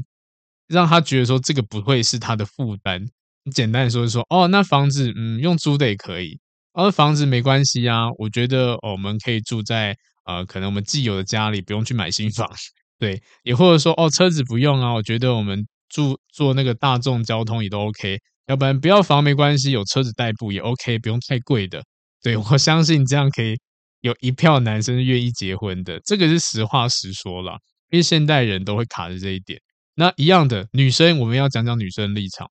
[0.67, 3.05] 让他觉得说这个不会是他的负担？
[3.43, 6.39] 你简单的说一说，哦，那房子，嗯，用租的也可以，
[6.73, 12.49] 而、房子没关系啊，我觉得、我们可以住在呃，可能我们既有的家里，不用去买新房，
[12.97, 21.83] 对，也或者说，哦，车子不用啊，我觉得我们住坐那个大众交通也都 OK，要不然不要房没关系，有车子代步也 OK，不用太贵的，
[22.23, 23.55] 对，我相信这样可以
[23.99, 27.57] 有一票男生愿意结婚的，这个是实话实说啦，
[27.89, 29.59] 因为现代人都会卡着这一点。
[29.93, 32.49] 那一样的女生，我们要讲讲女生的立场。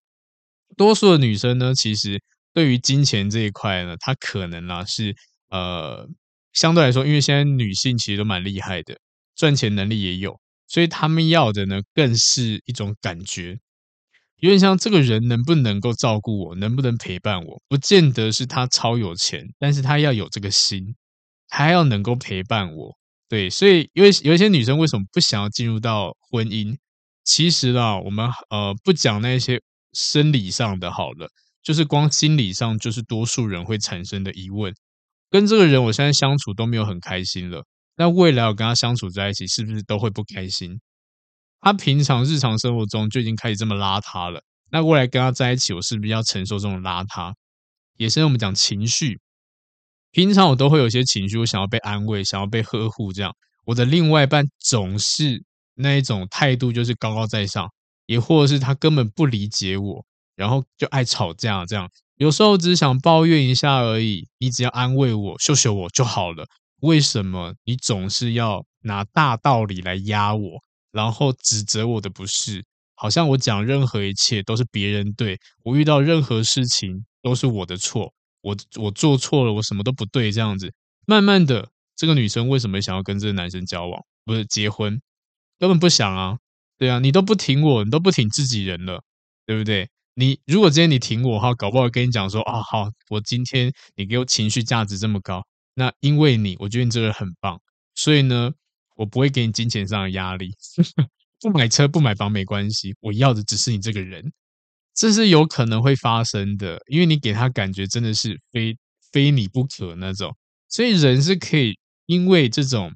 [0.76, 2.22] 多数的女生呢，其实
[2.52, 5.14] 对于金钱这一块呢，她可能啊是
[5.48, 6.06] 呃
[6.52, 8.96] 相对来说，因为现在女性其实都蛮厉害的，
[9.34, 10.38] 赚钱能力也有，
[10.70, 13.58] 所以他们要的呢，更是一种感觉，
[14.36, 20.94] 有点像这个人能不能够照顾我，能不能陪伴我，不见得是他超有钱，但是他要有这个心，
[21.48, 22.96] 他要能够陪伴我。
[23.28, 26.76] 对，所以因为有一些女生为什么不想要进入到婚姻？
[27.24, 29.60] 其实啊，我们呃不讲那些。
[29.92, 31.28] 生理上的好了，
[31.64, 34.72] 就是光心理上，就是多数人会产生的疑问。
[35.28, 37.64] 跟这个人我现在相处都没有很开心了，
[38.00, 40.80] 那未来我跟他相处在一起，是不是都会不开心？
[41.60, 47.34] 他平常日常生活中就已经开始这么邋遢了，那未来跟他在一起，我是不是要承受这种邋遢？
[47.98, 49.20] 也是我们讲情绪，
[50.12, 53.36] 平常我都会有些情绪，我想要被安慰，想要被呵护，这样
[53.66, 57.68] 我的另外一半总是那一种态度，就是高高在上。
[58.06, 60.04] 也或者是他根本不理解我，
[60.36, 61.86] 然后就爱吵架，这样
[62.16, 66.46] 有时候只想抱怨一下而已，你只要安慰我、秀秀我就好了。
[66.80, 70.62] 为什么你总是要拿大道理来压我，
[70.92, 72.64] 然后指责我的不是？
[72.94, 78.12] 好像我讲任何一切都是别人对，我遇到任何事情都是我的错，
[78.42, 80.72] 我我做错了，我什么都不对，这样子。
[81.06, 84.00] 慢慢的，这个女生为什么想要跟这个男生交往？
[84.24, 85.00] 不是结婚，
[85.58, 86.38] 根本不想啊。
[86.76, 89.02] 对啊，你都不挺我，你都不挺自己人了，
[89.46, 89.88] 对不对？
[90.14, 95.42] 你如果今天你挺我哈，搞不好跟你讲说啊，好，我今天你给我情绪价值这么高，
[95.80, 97.58] 那因为你，我觉得你这个人很棒，
[97.94, 98.52] 所以呢，
[98.96, 100.54] 我不会给你金钱上的压力，
[101.40, 104.30] 不买车不买房没关系，我要的只是你这个人，
[104.94, 108.76] 这是有可能会发生的，因为你给他感觉真的是非
[109.10, 110.36] 非你不可那种，
[110.68, 112.92] 所以人是可以因为这种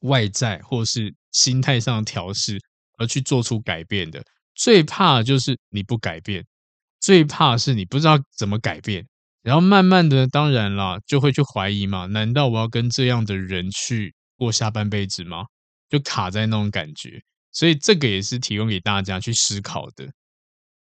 [0.00, 2.60] 外在或是心态上的调试。
[2.98, 4.22] 而去做出改变的，
[4.54, 6.44] 最怕就是你不改变，
[7.00, 9.04] 最怕是你不知道怎么改变，
[9.42, 15.44] 然后慢慢的，当然啦，就会去怀疑嘛，难道我要跟这样的人去过下半辈子吗？
[15.88, 20.08] 就卡在那种感觉，所以这个也是提供给大家去思考的。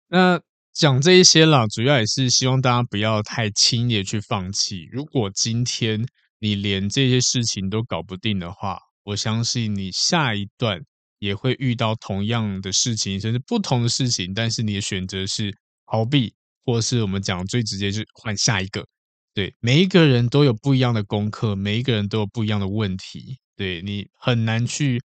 [0.08, 0.40] 那
[0.72, 4.88] 讲这一些啦，主要也是希望大家不要太轻易的去放弃。
[4.90, 6.06] 如果今天
[6.38, 10.80] 你连这些事情都搞不定的话，我相信你下一段。
[11.22, 18.86] 也会遇到同样的事情，甚至不同的事情，但是你的选择是逃避，或是我们讲最直接就换下一个。
[19.34, 23.38] 对，每一个人都有不一样的功课，每一个人都有不一样的问题。
[23.56, 25.00] 对，你很难去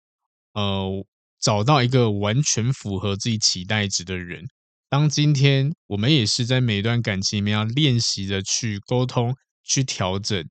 [0.54, 0.88] 呃
[1.40, 4.44] 找到一个完全符合自己期待值的人。
[4.88, 9.34] 当今天我们也是在每一段感情里面要练习着去沟通、
[9.64, 10.44] 去调整、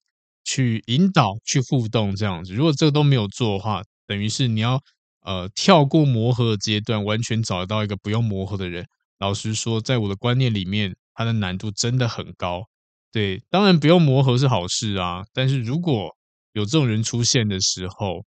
[0.44, 2.54] 去引导、去互动这样子。
[2.54, 4.82] 如果这个都没有做的话，等于是你要。
[5.24, 8.84] 呃，跳过磨合的阶段，完全找到一个不用磨合的人。
[9.22, 12.64] 老实说，在我的观念里面，它的难度真的很高。
[13.12, 15.24] 对，当然不用磨合是好事啊。
[15.32, 16.10] 但是如果
[16.54, 18.26] 有这种人出现的时候，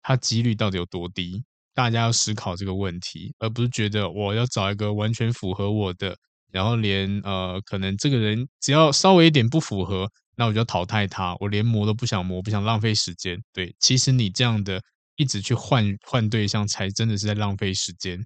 [0.00, 1.42] 他几率到底有多低？
[1.74, 6.16] 大家要思考这个问题，而不是觉得我要找一个完全符合我的，
[6.52, 11.36] 然后连呃，可能这个人只要稍微一点不符合，那我就要淘汰他。
[11.40, 13.36] 我连磨都不想磨，不想浪费时间。
[13.52, 14.80] 对，其实你这样的。
[15.20, 18.24] 一直去换换对象，才真的是在浪费时间。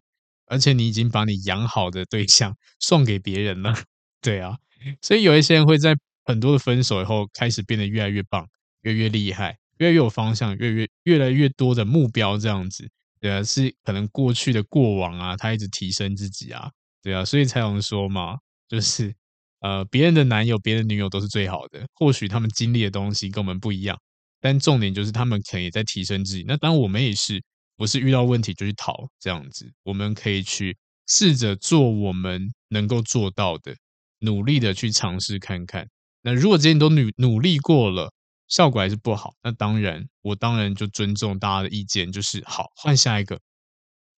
[0.52, 3.74] 而且你已经把你养好的对象 送给别人了，
[4.20, 4.56] 对啊。
[5.00, 8.46] 所以有一些人会在很多的分手以后，开始变得越来越棒，
[8.82, 12.88] 越来越厉害，越来越有方向，越越越来越多的目标这样子。
[13.20, 16.70] 对啊，是可能过去的过往啊，他一直提升自己啊，
[17.02, 17.24] 对啊。
[17.24, 18.36] 所以才有人说嘛，
[18.68, 19.14] 就是
[19.60, 21.86] 呃，别人的男友、别人的女友都是最好的。
[21.94, 23.96] 或许他们经历的东西跟我们不一样。
[24.40, 26.44] 但重点就是他们可能也在提升自己。
[26.48, 27.40] 那当我们也是，
[27.82, 30.78] 不是遇到问题就去逃这样子，我们可以去
[31.08, 33.74] 试着做我们能够做到的，
[34.20, 35.88] 努力的去尝试看看。
[36.22, 38.12] 那如果今天都努努力过了，
[38.46, 43.40] 效果还是不好，那当然我当然就尊重大家的意见，就是好，换下一个。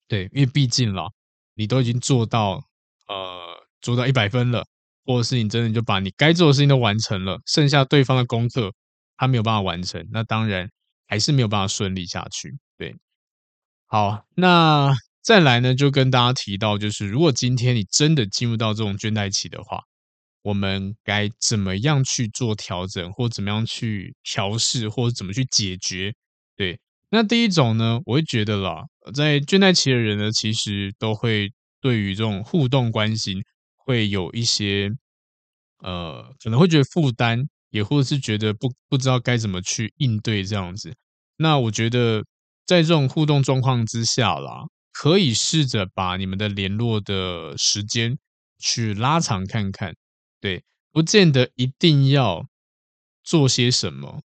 [0.09, 1.09] 对，因为毕竟啦，
[1.55, 2.63] 你都已经做到
[3.09, 4.67] 呃做到一百分了，
[5.07, 8.71] 或者是你真的就把你该做的事情都完成了，剩下对方的功课
[9.17, 10.69] 他没有办法完成，那当然
[11.07, 12.55] 还是没有办法顺利下去。
[12.77, 12.95] 对，
[13.95, 14.93] 好，那
[15.23, 19.85] 再来呢，就跟大家提到，就是如果今天你真的进入到这种倦怠期的话。
[20.43, 26.13] 我们该怎么样去做调整，或怎么样去调试，或者怎么去解决？
[26.57, 26.81] 对，
[27.11, 28.83] 那第一种呢，我会觉得啦，
[29.15, 33.37] 在倦怠期的人呢，其实都会对于这种互动关系
[33.77, 34.91] 会有一些
[35.85, 40.93] 呃，可能会觉得负担，也或者是觉得不不知道该怎么去应对这样子。
[41.37, 42.25] 那我觉得
[42.67, 48.19] 在这种互动状况之下啦，可以试着把你们的联络的时间
[48.59, 49.95] 去拉长看看。
[50.41, 52.47] 对，不见得一定要
[53.23, 54.23] 做些什么，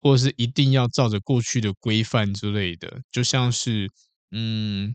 [0.00, 3.00] 或者是一定要照着过去的规范之类的。
[3.10, 3.90] 就像是，
[4.30, 4.94] 嗯，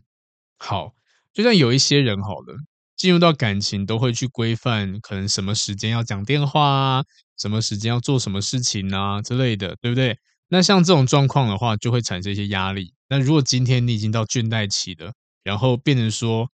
[0.58, 0.92] 好，
[1.32, 2.56] 就像有一些人好了，
[2.96, 7.04] 进入到感情都会去规范，可能什么时间要讲电话啊，
[7.38, 10.18] 什么时间要做什么事情啊之类的，对不对？
[10.52, 12.92] 那像这种状况的话，就会产生一些压力。
[13.08, 15.12] 那如果今天你已经到倦怠期了，
[15.44, 16.50] 然后变成说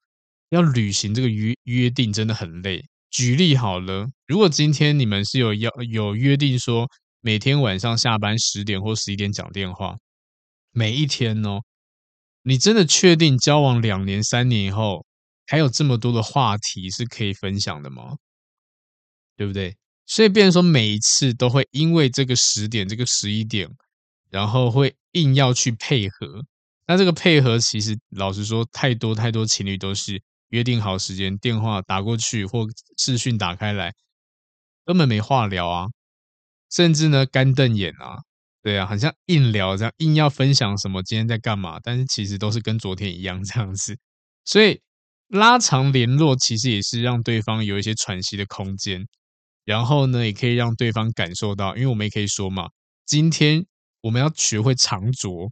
[0.51, 2.85] 要履行这个约约定，真的很累。
[3.11, 6.87] 举例好了，如果今天你们是有要有约定说
[7.23, 9.97] 每天晚上下班十点或十一点讲电话，
[10.73, 11.63] 每一天哦，
[12.43, 15.07] 你真的确定交往两年三年以后
[15.47, 18.17] 还有这么多的话题是可以分享的吗？
[19.37, 19.75] 对不对？
[20.05, 23.69] 所以变成说每一次都会因为这个十点这个十一点，
[24.37, 26.45] 然后会硬要去配合。
[26.87, 30.23] 那这个配合其实老实说，太多太多情侣都是。
[30.51, 32.65] 约定好时间，电话打过去或
[32.97, 33.93] 视讯打开来，
[34.85, 35.87] 根本没话聊啊，
[36.71, 38.19] 甚至呢干瞪眼啊，
[38.63, 43.99] 对啊，好像硬聊这样，硬要分享什么今天在干嘛，但是其实都是跟昨天一样这样子。
[44.45, 44.81] 所以
[45.27, 49.05] 拉长联络其实也是让对方有一些喘息的空间，
[49.65, 52.69] 然后呢，也可以让对方感受到，因为我们也可以说嘛，
[53.05, 53.67] 今天
[54.07, 55.51] 我们要学会藏拙。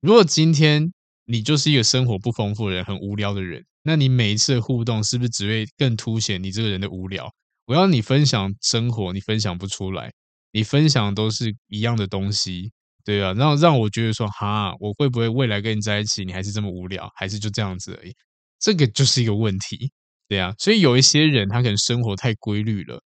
[0.00, 0.92] 如果今天
[1.24, 3.64] 你就是一个生活不丰富的人，很无聊的人。
[3.84, 7.32] 那你每一次的互动是不是只会更凸显你这个人的无聊？
[7.66, 10.12] 我要你分享生活，你分享不出来，
[10.50, 12.72] 你分享都是一样的东西，
[13.04, 18.12] 对啊，然后让我觉得说，哈，我会不会未来跟你在一起，你还是这么无聊，还是就这样子而已？
[18.58, 19.92] 这个就是一个问题，
[20.28, 20.52] 对啊。
[20.58, 23.00] 所以有一些人他可能生活太规律了，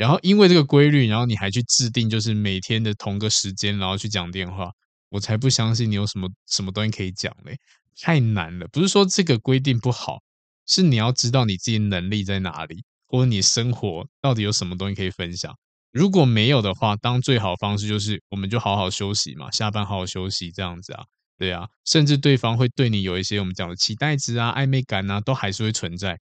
[0.00, 4.70] 然后因为这个规律，然后你还去制定就是每天的同个时间，然后去讲电话，
[5.10, 7.54] 我才不相信你有什么什么东西可以讲嘞。
[8.00, 10.22] 太难了，不是说这个规定不好，
[10.66, 15.54] 是你要知道你自己能力在哪里，或者你生活到底有什么东西可以分享。
[15.92, 21.04] 如果没有的话，当最好方式就是我们就好好休息嘛，下班好好休息这样子啊，
[21.36, 26.18] 对啊，甚至对方会对你有一些我们讲的期待值啊、暧昧感啊，都还是会存在。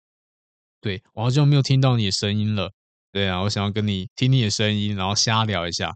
[0.80, 2.72] 对，我好像没有听到你的声音了，
[3.12, 5.92] 对啊，我想要跟你听你的声音，然后瞎聊一下。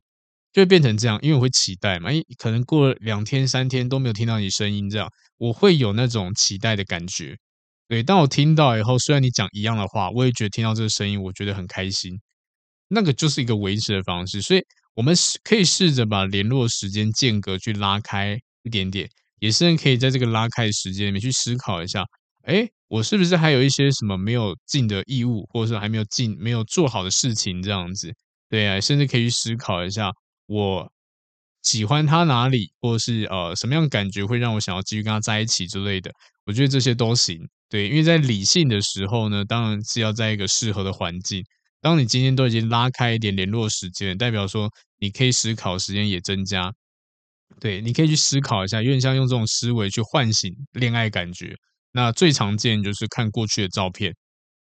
[0.52, 5.08] 就会变成这样，因为我会期待嘛，诶，可能过了两天三天都没有听到你声音，这样
[5.38, 7.34] 我会有那种期待的感觉。
[7.88, 12.20] 对，当我听到以后，虽然你讲一样的话，我也觉得听到这个声音，我觉得很开心。
[12.88, 14.60] 那个就是一个维持的方式，所以
[14.94, 19.08] 我们可以试着把联络时间间隔去拉开一点点，
[19.40, 22.04] 也是可以在这个拉开的时间里面去思考一下，
[22.44, 28.12] 诶，我是不是还有一些什么没有尽的义务，或者说还没有尽、没有做好的事情，这样子，
[28.48, 30.10] 对啊，甚至可以去思考一下。
[30.46, 30.90] 我
[31.62, 36.10] 喜欢他哪里，或者是呃什么样感觉会让我想要继续跟他在一起之类的，
[36.46, 37.38] 我觉得这些都行。
[37.68, 41.42] 对，因为在理性的时候呢，当然是要在一个适合的环境。
[41.80, 44.68] 当你今天都已经拉开一点联络时间，代表说
[44.98, 46.72] 你可以思考时间也增加。
[47.60, 51.56] 对，你可以去思考一下，有点像用这种思维去唤醒恋爱感觉。
[51.92, 54.14] 那最常见就是看过去的照片、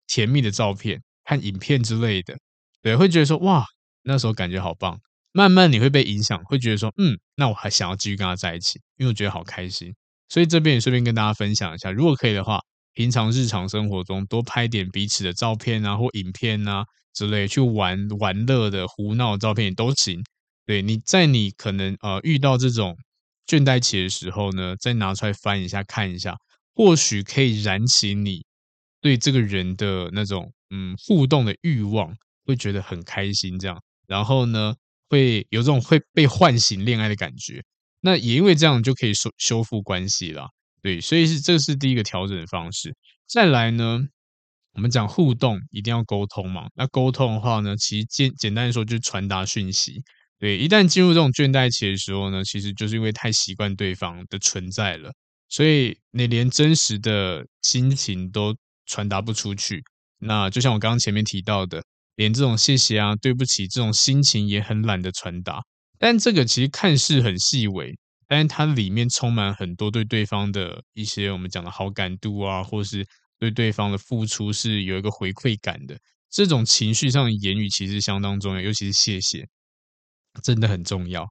[0.07, 2.38] 甜蜜的照片、看影片之类的，
[2.82, 3.63] 对，会觉得说哇，
[4.03, 4.99] 那时候感觉好棒。
[5.32, 9.93] 慢慢你会被影响，会觉得说，嗯，那我还想要继续跟他在一起，因为我觉得好开心。
[10.27, 12.59] 所以这边也顺便跟大家分享一下，如果可以的话，
[12.93, 20.19] 平常日常生活中多拍点彼此的照片啊，或影片啊之类，去玩玩乐的胡闹的照片也都行。
[20.65, 22.97] 对，你在你可能呃遇到这种
[23.45, 26.36] 倦怠期的时候呢，再拿出来翻一下看一下，
[26.80, 28.45] 或许可以燃起你
[29.01, 32.15] 对这个人的那种嗯互动的欲望，
[32.45, 33.77] 会觉得很开心这样。
[34.07, 34.73] 然后呢，
[35.09, 37.61] 会有这种会被唤醒恋爱的感觉，
[37.99, 40.47] 那也因为这样就可以修修复关系了。
[40.82, 42.95] 对，所以是这是第一个调整的方式。
[43.27, 43.99] 再来呢，
[44.71, 46.69] 我们讲互动一定要沟通嘛。
[46.75, 50.01] 那沟通的话呢，其实简简单说就是传达讯息。
[50.39, 55.11] 对，一旦进入这种倦怠期的时候呢，其实就是因为太习惯对方的存在了，
[55.50, 59.84] 所以你连真实的心情都传达不出去。
[60.20, 61.84] 那就像我刚刚前面提到的，
[62.16, 65.62] 连这种谢谢啊、对不起这种心情也很懒得传达。
[65.97, 67.97] 但这个其实看似很细微，
[68.28, 73.06] 但是它里面充满很多对对方的一些我们讲的好感度啊，或是
[73.38, 75.97] 对对方的付出是有一个回馈感的。
[76.30, 79.47] 这种情绪上的言语其实相当重要，尤其是谢谢，
[80.43, 81.28] 真的很重要。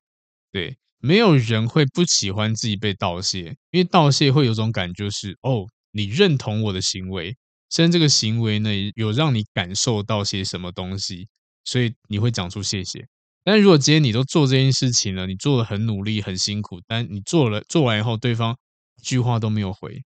[0.51, 7.37] 对，没有人会不喜欢自己被道谢，因为道谢会有种感觉，是哦，你认同我的行为，
[7.71, 11.29] 甚至这个行为呢有让你感受到些什么东西，
[11.65, 13.07] 所以你会讲出谢谢。
[13.45, 18.57] 但如果今天你都做这件事情了，你做的很努力、很辛苦，但你做了做完以后，对方
[18.97, 20.03] 一句话都没有回，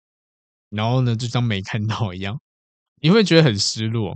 [0.70, 2.40] 然后呢，就像没看到一样，
[3.02, 4.14] 你会觉得很失落。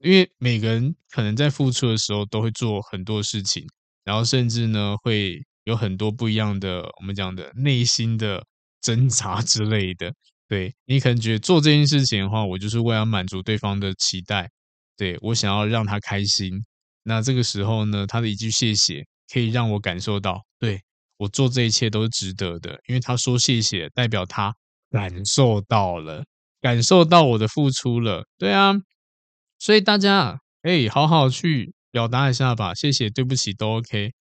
[0.00, 3.66] 因为每个人可能在付出的时候都会做很多事情，
[4.04, 8.42] 然后甚至呢会有很多不一样的我们讲的内心的
[8.80, 10.12] 挣扎之类的。
[10.48, 14.48] 对，你可能觉得做这件事情的话，我就是为了满足对方的期待，
[14.96, 16.52] 对，我想要让他开心。
[17.02, 20.80] 那这个时候呢，他的一句谢谢可以让我感受到，对，
[21.16, 24.54] 我做这一切都是值得的，因为他说谢谢，代表他
[24.88, 26.24] 感受到了，
[26.60, 28.72] 感受到我的付出了，对啊，
[29.58, 34.12] 所以大家哎，好好去表达一下吧，谢谢，对不起都 OK。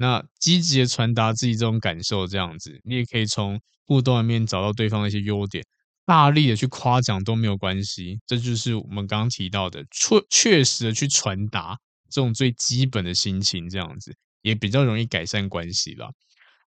[0.00, 5.62] 那积极的传达自己这种感受，这样子，你也可以从互动里面找到对方的一些优点，
[6.06, 11.78] 大力的去夸奖都没有关系，这就是我们刚刚提到的，确确实的去传达。
[12.08, 16.10] 这种最基本的心情，这样子也比较容易改善关系了。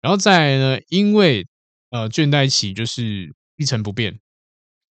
[0.02, 1.46] 然后再来呢，因为
[1.90, 4.18] 呃倦怠期就是一成不变，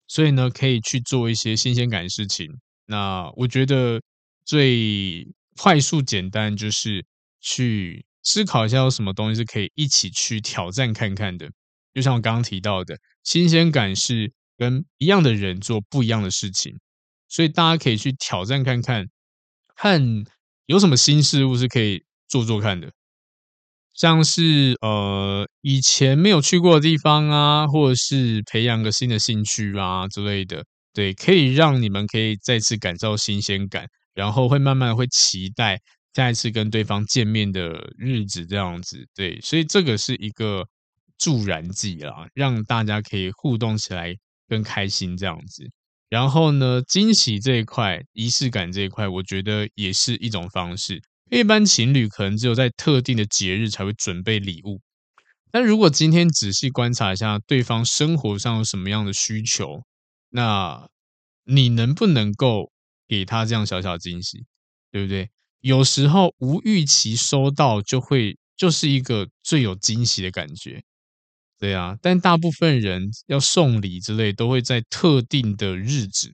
[0.07, 2.47] 所以呢可以去做一些新鲜感的事情。
[2.85, 3.99] 那我觉得
[4.45, 5.27] 最
[5.57, 7.03] 快速简单就是
[7.41, 11.49] 去思考一下有什么东西是可以一起去挑战看看的。
[11.93, 16.73] 就像我刚刚提到的，新鲜感是跟一样的人做不一样的事情，
[17.29, 19.07] 所以大家可以去挑战看看，
[19.75, 20.25] 看。
[20.65, 22.91] 有什么新事物是可以做做看的，
[23.93, 35.79] 像是呃以前没有去过的地方啊，或者是培养个新的兴趣啊之类的，对，可以让你们可以再次感受新鲜感，然后会慢慢会期待
[36.17, 40.67] 下一次跟对方见面的日子这样子，对，所以这个是一个
[41.15, 44.15] 助燃剂啦，让大家可以互动起来
[44.47, 45.69] 更开心这样子。
[46.09, 50.99] 然后呢，惊喜这一块、仪式感这一块，我觉得也是一种方式。
[51.29, 54.81] 一般情侣可能只有在特定的节日才会准备礼物，
[55.51, 59.83] 但如果今天仔细观察一下对方生活上有什么样的需求，
[60.31, 60.89] 那
[61.43, 62.71] 你能不能够
[63.07, 64.47] 给他这样小小惊喜，
[64.91, 65.29] 对不对？
[65.61, 70.81] 有时候无预期收到，就会就是一个最有惊喜的感觉。
[71.59, 76.31] 对啊，但大部分人要送礼之类，都会在特定的日子，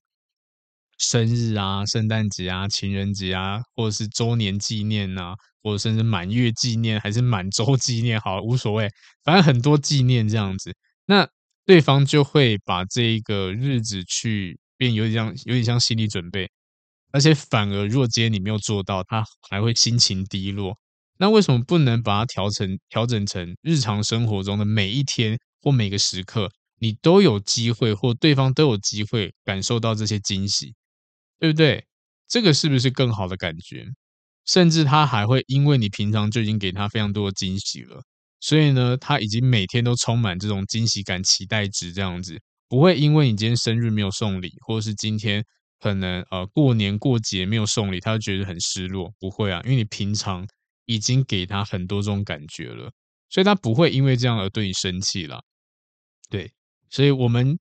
[0.97, 8.89] 生日啊、圣诞节啊、情人节啊，或者是周年纪念啊，或者甚至满月纪念，还是满周纪念，好，无所谓，
[9.23, 10.75] 反正很多纪念这样子。
[11.05, 11.25] 那
[11.65, 16.49] 对方就会把这一个日子去变有点像，有点像心理准备，
[17.13, 20.77] 而且反而如果今天你没有做到，他还会心情低落。
[21.19, 26.49] 那为什么不能把它调成调整成日常生活中的每一天或每个时刻，
[26.79, 30.73] 你都有机会或对方都有机会感受到这些惊喜，
[31.39, 31.85] 对不对？
[32.27, 33.85] 这个是不是更好的感觉？
[34.45, 38.01] 甚至他还会因为你平常就已经给他非常多的惊喜了，
[38.41, 45.45] 所以呢，他已经每天都充满这种惊喜感、期待值这样子，不会因为你今天生日没有送礼，或者是今天
[45.83, 49.11] 可能呃过年过节没有送礼，他就觉得很失落。
[49.19, 50.47] 不会啊，因为你平常。
[50.85, 52.91] 已经给他很多这种感觉了，
[53.29, 55.41] 所以他不会因为这样而对你生气了。
[56.29, 56.51] 对，
[56.89, 57.57] 所以我们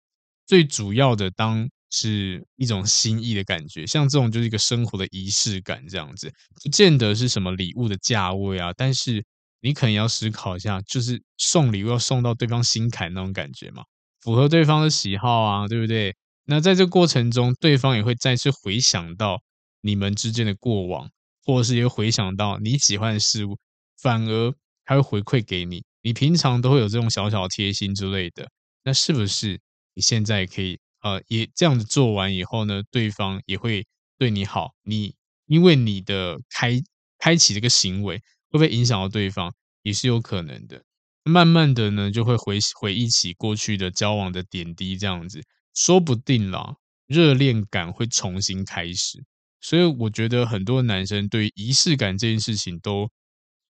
[0.48, 9.24] 最主要的当是一种心意的感觉，像这种就是一个生活的仪式感这样子，不见得是什么礼物的价位啊，但是
[9.62, 13.84] 你可能要思考一下，就是送礼物要送到对方心坎那种感觉嘛，
[14.22, 16.16] 符合对方的喜好啊，对不对？
[16.46, 19.42] 那在这过程中，对方也会再次回想到
[19.82, 21.10] 你们之间的过往。
[21.44, 23.58] 或者是也会回想到你喜欢的事物，
[24.00, 24.54] 反而
[24.86, 25.84] 还会回馈给你。
[26.04, 28.48] 你平常都会有这种小小贴心之类的，
[28.84, 29.60] 那是不是
[29.96, 32.84] 你现在可以呃也这样子做完以后呢？
[32.92, 33.84] 对方也会
[34.20, 34.70] 对你好。
[34.84, 35.16] 你
[35.48, 36.80] 因为你的开
[37.18, 40.84] 开启这个行为会不会影响到对方，也是有可能的。
[41.24, 45.42] 慢慢的呢，就会回回忆起过去的交往的点滴，这样子，
[45.74, 46.76] 说不定啦，
[47.08, 49.24] 热恋感会重新开始。
[49.60, 53.10] 所以我觉得很多男生对于仪式感这件事情都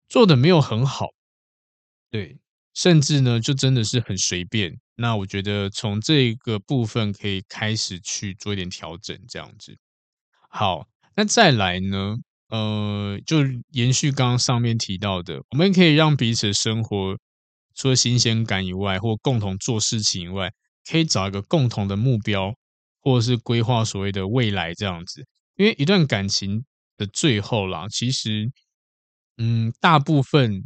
[0.08, 1.08] 做得没有很好，
[2.12, 2.38] 对，
[2.74, 4.80] 甚至呢，就真的是很随便。
[4.95, 9.78] 那我觉得从这个部分可以开始去做一点调整，这样子。
[10.50, 12.18] 好，那再来呢？
[12.50, 13.38] 呃，就
[13.72, 17.18] 延续刚刚上面提到的，我们可以让彼此的生活
[17.76, 20.52] 除了新鲜感以外，或共同做事情以外，
[20.88, 22.54] 可以找一个共同的目标，
[23.02, 25.26] 或者是规划所谓的未来这样子。
[25.56, 26.64] 因为一段感情
[26.98, 28.52] 的最后啦，其实，
[29.38, 30.62] 嗯，大部分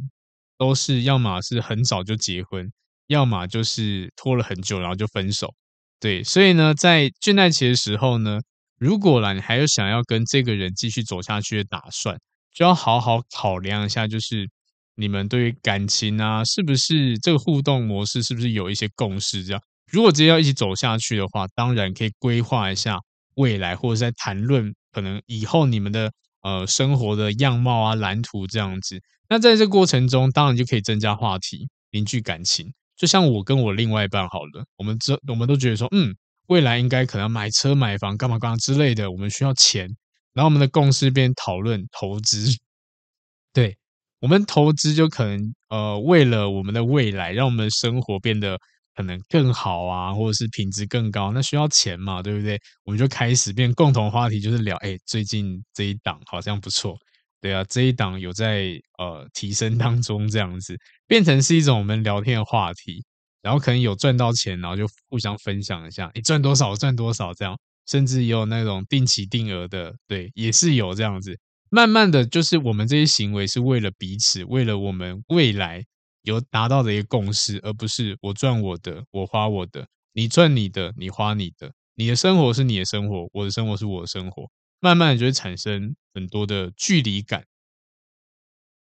[0.58, 2.70] 都是要么是很早就结婚，
[3.06, 5.54] 要么就是拖了很久，然后就分手。
[6.00, 8.40] 对，所以呢，在倦怠期的时候呢。
[8.76, 12.18] 如果啦，你还有想要跟这个人继续走下去的打算，
[12.52, 14.50] 就要好好考量一下，就是
[14.96, 19.44] 你们对于感情啊，是不是这个互动模式是不是有一些共识？
[19.44, 22.98] 这样，如果直接要一起走下去的话，当然可以规划一下
[23.36, 26.12] 未来，或者在谈论可能以后你们的
[26.42, 29.00] 呃生活的样貌啊、蓝图这样子。
[29.28, 32.72] 那在这过程中，当然就可以增加话题，凝聚感情。
[32.96, 36.14] 就像我跟我另外一半好了，我们这我们都觉得说，嗯。
[36.48, 39.88] 未来应该可能买车买房干嘛干嘛之类的，我们需要钱，
[40.34, 42.54] 然后我们的共识变讨论投资，
[43.54, 43.74] 对，
[44.20, 48.58] 我们投资就可能呃为了我们的未来，让我们的生活变得
[48.94, 52.60] 可能更好啊，或者是品质更高，那需要钱嘛，对不对？
[52.84, 56.96] 我们就开始变共同话题，就是聊，哎，最近这一档好像不错，
[57.40, 60.76] 对啊，这一档有在呃提升当中，这样子
[61.06, 63.04] 变成是一种我们聊天的话题。
[63.42, 67.54] 然后可能有赚到钱，然后就互相分享一下，你赚多少，赚多少，这样，
[67.86, 71.38] 甚至也有那种定期定额的，对，也是有这样子。
[71.68, 75.84] 慢慢的就是我们这些行为是为了彼此，为了我们未来
[76.24, 84.50] 有达到的一个共识，而不是我赚我的，我花我的，你赚你的，你花你的，你的生活是你的生活，我的生活是我的生活，
[84.80, 87.44] 慢慢的就会产生很多的距离感。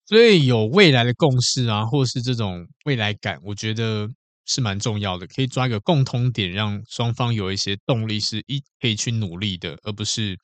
[0.06, 4.08] 所以有未来的共识啊，或是这种未来感，我觉得。
[4.50, 10.38] 是蛮重要的，可以抓一个共通点，让双方有一些动力，是一可以去努力的，而不是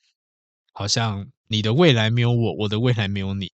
[0.75, 3.51] 好像你的未来没有我，我的未来没有你，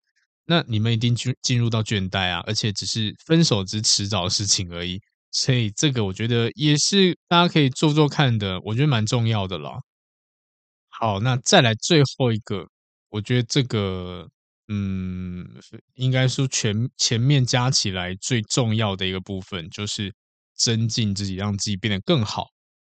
[0.50, 5.00] 那你们一定进进入到倦怠啊，而且只是分手之迟早的事情而已。
[5.30, 9.78] 所以这个我觉得也是大家可以做做看的，我觉得蛮重要的啦。
[10.88, 12.66] 好，那再来最后一个，
[13.10, 14.28] 我觉得这个。
[14.72, 15.44] 嗯，
[15.94, 20.14] 应该说全前面加起来最重要的一个部分，就是
[20.54, 22.46] 增进自己，让自己变得更好。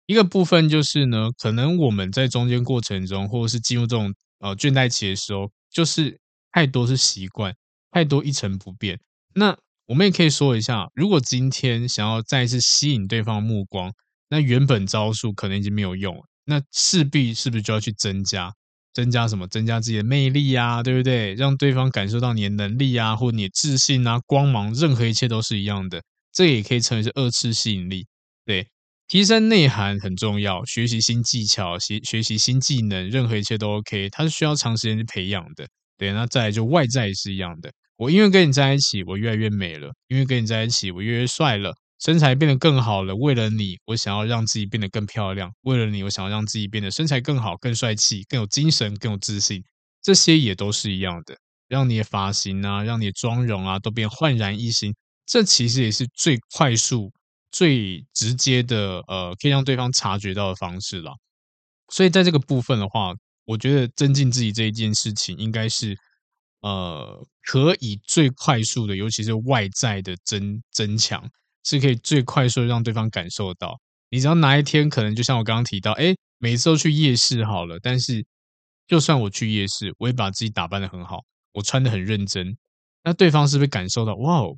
[0.04, 6.20] 一个部分就是呢，可能我们在中间过程中，或者是进入这种呃倦怠期的时候，就是
[6.52, 7.54] 太多是习惯，
[7.90, 9.00] 太多一成不变。
[9.34, 13.92] 那我们也可以说一下，如果今天想要再次吸引对方目光，
[14.28, 18.52] 那原本招数可能已经没有用了，那势必是不是就要去增加？
[18.94, 19.48] 增加什么？
[19.48, 21.32] 增加自己的魅力啊，对不对？
[21.34, 26.02] 让对方感受到你的能力啊，或你的自信啊、光芒，任何一切都是一样的。
[26.30, 28.06] 这也可以称为是二次吸引力。
[28.44, 28.68] 对，
[29.08, 34.10] 提升内涵很重要，学习新技巧、学学习新技能，任何一切都 OK。
[34.10, 35.66] 它是需要长时间去培养的。
[36.02, 37.72] 对，那再来就外在也是一样的。
[37.96, 41.72] 我因为跟你在一起，我越来越美了；因为跟你在一起，我越来越帅了。
[42.00, 45.48] 身材变得更好了，为了你，我想要让自己变得更漂亮。
[45.60, 49.62] 为了你，我想要让自己变得身材更好、更帅气、更有精神、更有自信。
[50.02, 51.36] 这些也都是一样的，
[51.68, 54.92] 让你的发型啊，让你的妆容啊，都变焕然一新。
[55.24, 57.12] 这其实也是最快速、
[57.52, 61.12] 最直接的，呃，可以让对方察觉到的方式了。
[61.92, 63.12] 所以在这个部分的话，
[63.44, 65.96] 我觉得增进自己这一件事情，应该是
[66.60, 71.28] 呃，可以最快速的，尤其是外在的增增强。
[71.64, 73.78] 是可以最快速的让对方感受到，
[74.10, 78.26] 你只要哪一天可能就像我刚刚提到，哎，每次都去夜市好了，但是
[78.88, 81.20] 就算我去夜市，我也把自己打扮的很好，
[81.52, 82.56] 我穿的很认真，
[83.04, 84.56] 那对方是不是感受到，哇哦，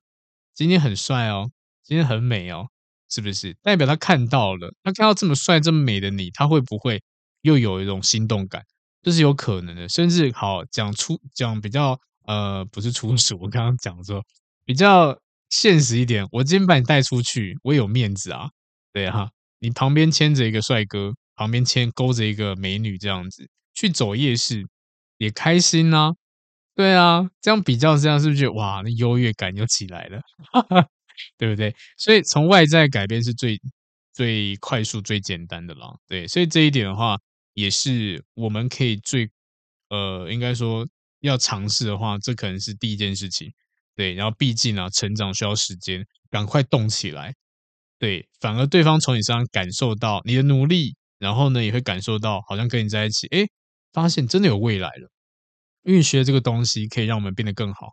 [0.55, 1.51] 今天很帅哦，
[1.82, 2.66] 今天很美哦，
[3.11, 3.55] 是不是？
[3.62, 7.03] 代表他看到了，他看到这么帅这么美的你，他会不会
[7.43, 8.64] 又有一种心动感？
[9.05, 11.96] 这是有可能的，甚至好讲出讲比较
[12.26, 14.24] 呃，不是粗俗，我刚刚讲说
[14.64, 15.16] 比较。
[15.50, 18.48] 现实一点，我今天把你带出去，我有面子啊，
[18.92, 19.28] 对哈、啊，
[19.61, 24.66] 你旁边牵着一个帅哥，旁边牵勾着一个美女，这样子去走夜市
[25.18, 26.12] 也开心呐、啊，
[26.74, 30.20] 对啊，这样比较这样是不是哇，那优越感又起来了，
[31.38, 31.72] 对不对？
[31.96, 33.61] 所以从外在改变是最
[34.12, 37.16] 最快速、最简单的啦，对，所以这一点的话，
[37.55, 39.30] 也是我们可以最
[39.90, 40.86] 呃，应该说
[41.20, 43.52] 要尝试的话，这可能是第一件事情。
[43.96, 47.32] 对，然后毕竟啊，成长需要时间，赶快动起来，
[47.98, 53.46] 对，反而对方从你身上感受到你的努力，然后呢，也会感受到好像跟你在一起，诶，
[53.92, 55.11] 发现真的有未来了，
[55.84, 57.90] 因为学这个东西可以让我们变得更好，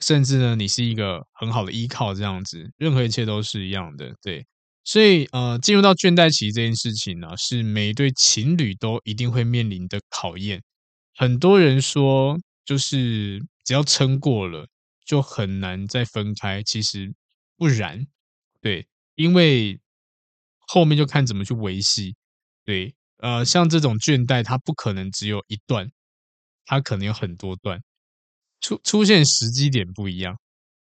[0.00, 4.46] 甚至呢，你是一个很好的依靠，这样子，任何一切都是一样的，对，
[4.88, 10.62] 所以呃，进入到倦怠期这件事情呢，是每一对情侣都一定会面临的考验，
[11.14, 14.66] 很多人说，就是只要撑过了。
[15.04, 17.14] 就很难再分开，其实
[17.56, 18.06] 不然，
[18.60, 19.80] 对，因为
[20.58, 22.14] 后面就看怎么去维系，
[22.62, 25.90] 对，呃，像这种倦怠，它不可能只有一段，
[26.66, 27.82] 它可能有很多段，
[28.60, 30.38] 出出现时机点不一样，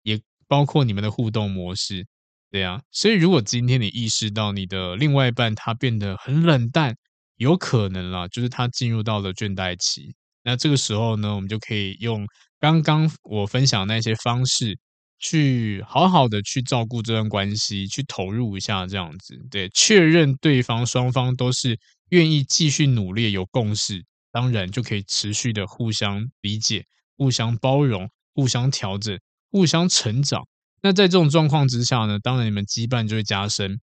[0.03, 2.07] 也包括你们的互动模式，
[2.55, 6.95] 对啊，所以如果今天你意识到你的另外一半他变得很冷淡，
[7.35, 12.25] 有可能啦，就是他进入到了倦怠期，那这个时候呢，我们就可以用。
[12.57, 14.79] 刚刚我分享那些方式，
[15.19, 21.77] 去好好的去照顾这段关系，去投入一下，这样子，对，确认对方双方都是
[22.11, 24.01] 愿意继续努力，有共识，
[24.31, 26.85] 当然就可以持续的互相理解、
[27.17, 29.19] 互相包容、互相调整、
[29.51, 30.41] 互相成长。
[30.85, 33.79] 那在这种状况之下呢，当然你们羁绊就会加深，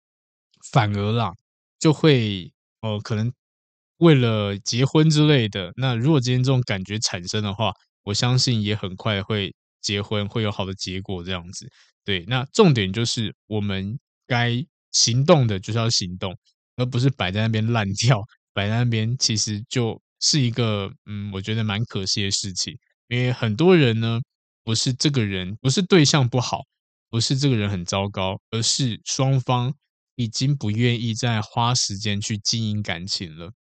[0.70, 1.32] 反而啦，
[1.78, 3.32] 就会哦、呃，可能
[3.96, 5.72] 为了结婚之类的。
[5.76, 7.72] 那如果今天这种感觉产生的话，
[8.02, 11.66] 我相信也很快会结婚，会有好的结果这样子。
[12.04, 16.36] 对，那重点就是我们该行动的就是要行动，
[16.76, 18.20] 而不是摆在那边烂掉，
[18.52, 22.76] 摆在那边其实就是一个嗯，我觉得蛮可惜的事情。
[23.08, 24.20] 因为很多人呢，
[24.64, 26.60] 不是这个人，不是对象不好，
[27.10, 29.74] 不是这个人很糟糕，而是双方
[30.14, 33.52] 已经不愿意再花时间去经营感情了。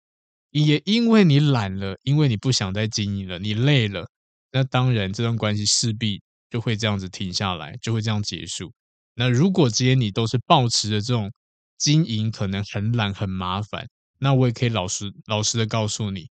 [0.52, 4.08] 也因为你懒了，因为你不想再经营了，你累了。
[4.52, 8.72] 那当然，这段关系势必就会这样子停下来，就会这样结束。
[9.14, 11.32] 那如果今天你都是抱持着这种
[11.78, 13.88] 经营可能很懒很麻烦，
[14.18, 16.30] 那我也可以老实老实的告诉你，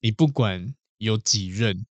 [0.00, 1.86] 你不管有几任，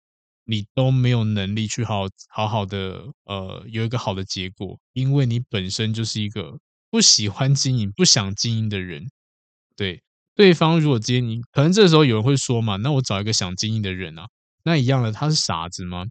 [0.47, 6.57] 你都没有能力去好好好的呃有一个好的结果，因为你本身就是一个
[6.89, 9.07] 不喜欢经营、不想经营的人。
[9.75, 10.01] 对，
[10.35, 14.27] 对方如果接你可能这时候有人会说嘛，那我找一个想经营的人啊。
[14.63, 16.05] 那一样的，他是傻子吗？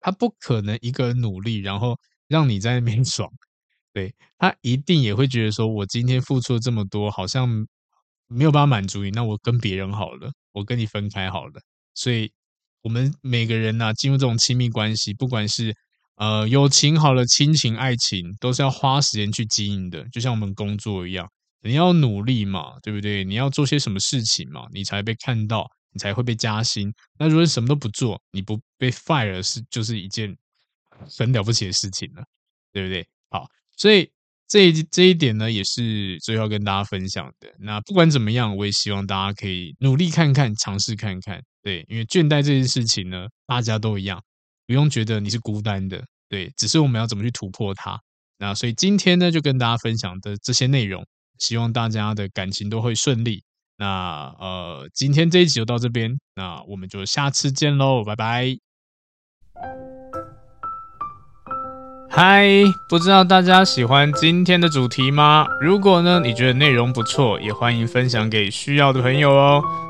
[0.00, 1.98] 他不可能一个人努力，然后
[2.28, 3.30] 让你在那边 爽。
[3.92, 7.48] 对，他一定也会觉得说，我今天付出了这么多，好像
[8.28, 11.60] 没有办法满足你，那我跟别人好了，我跟你分开好了。
[11.94, 12.32] 所以，
[12.82, 15.74] 我们每个人呢，进入这种亲密关系，不管是
[16.16, 21.28] 呃友情好了，亲情、爱情，都是要花时间去经营的，就像我们工作一样，
[21.62, 23.24] 你要努力嘛，对不对？
[23.24, 25.66] 你要做些什么事情嘛，你才被看到。
[25.92, 26.94] 你才会被加薪。
[27.18, 30.32] 那如果什么都不做，你不被 fire 是就是一件
[31.18, 32.22] 很了不起的事情了，
[32.72, 33.04] 对不对？
[33.28, 33.44] 好，
[33.76, 34.08] 所以
[34.46, 37.52] 这这一点呢，也是最后跟大家分享的。
[37.58, 41.42] 那不管怎么样，我也希望大家可以努力看看，尝试看看。
[41.62, 44.22] 对，因为倦怠这件事情呢，大家都一样，
[44.66, 46.02] 不用觉得你是孤单的。
[46.28, 48.00] 对，只是我们要怎么去突破它。
[48.38, 51.04] 那所以今天呢，就跟大家分享的这些内容，
[51.38, 53.42] 希望大家的感情都会顺利。
[53.76, 58.56] 那呃，今天这一集就到这边，那我们就下次见喽，拜拜。
[62.08, 62.46] 嗨，
[62.88, 65.46] 不知道大家喜欢今天的主题吗？
[65.60, 69.89] 如果呢，你觉得内容不错，也欢迎分享给需要的朋友哦。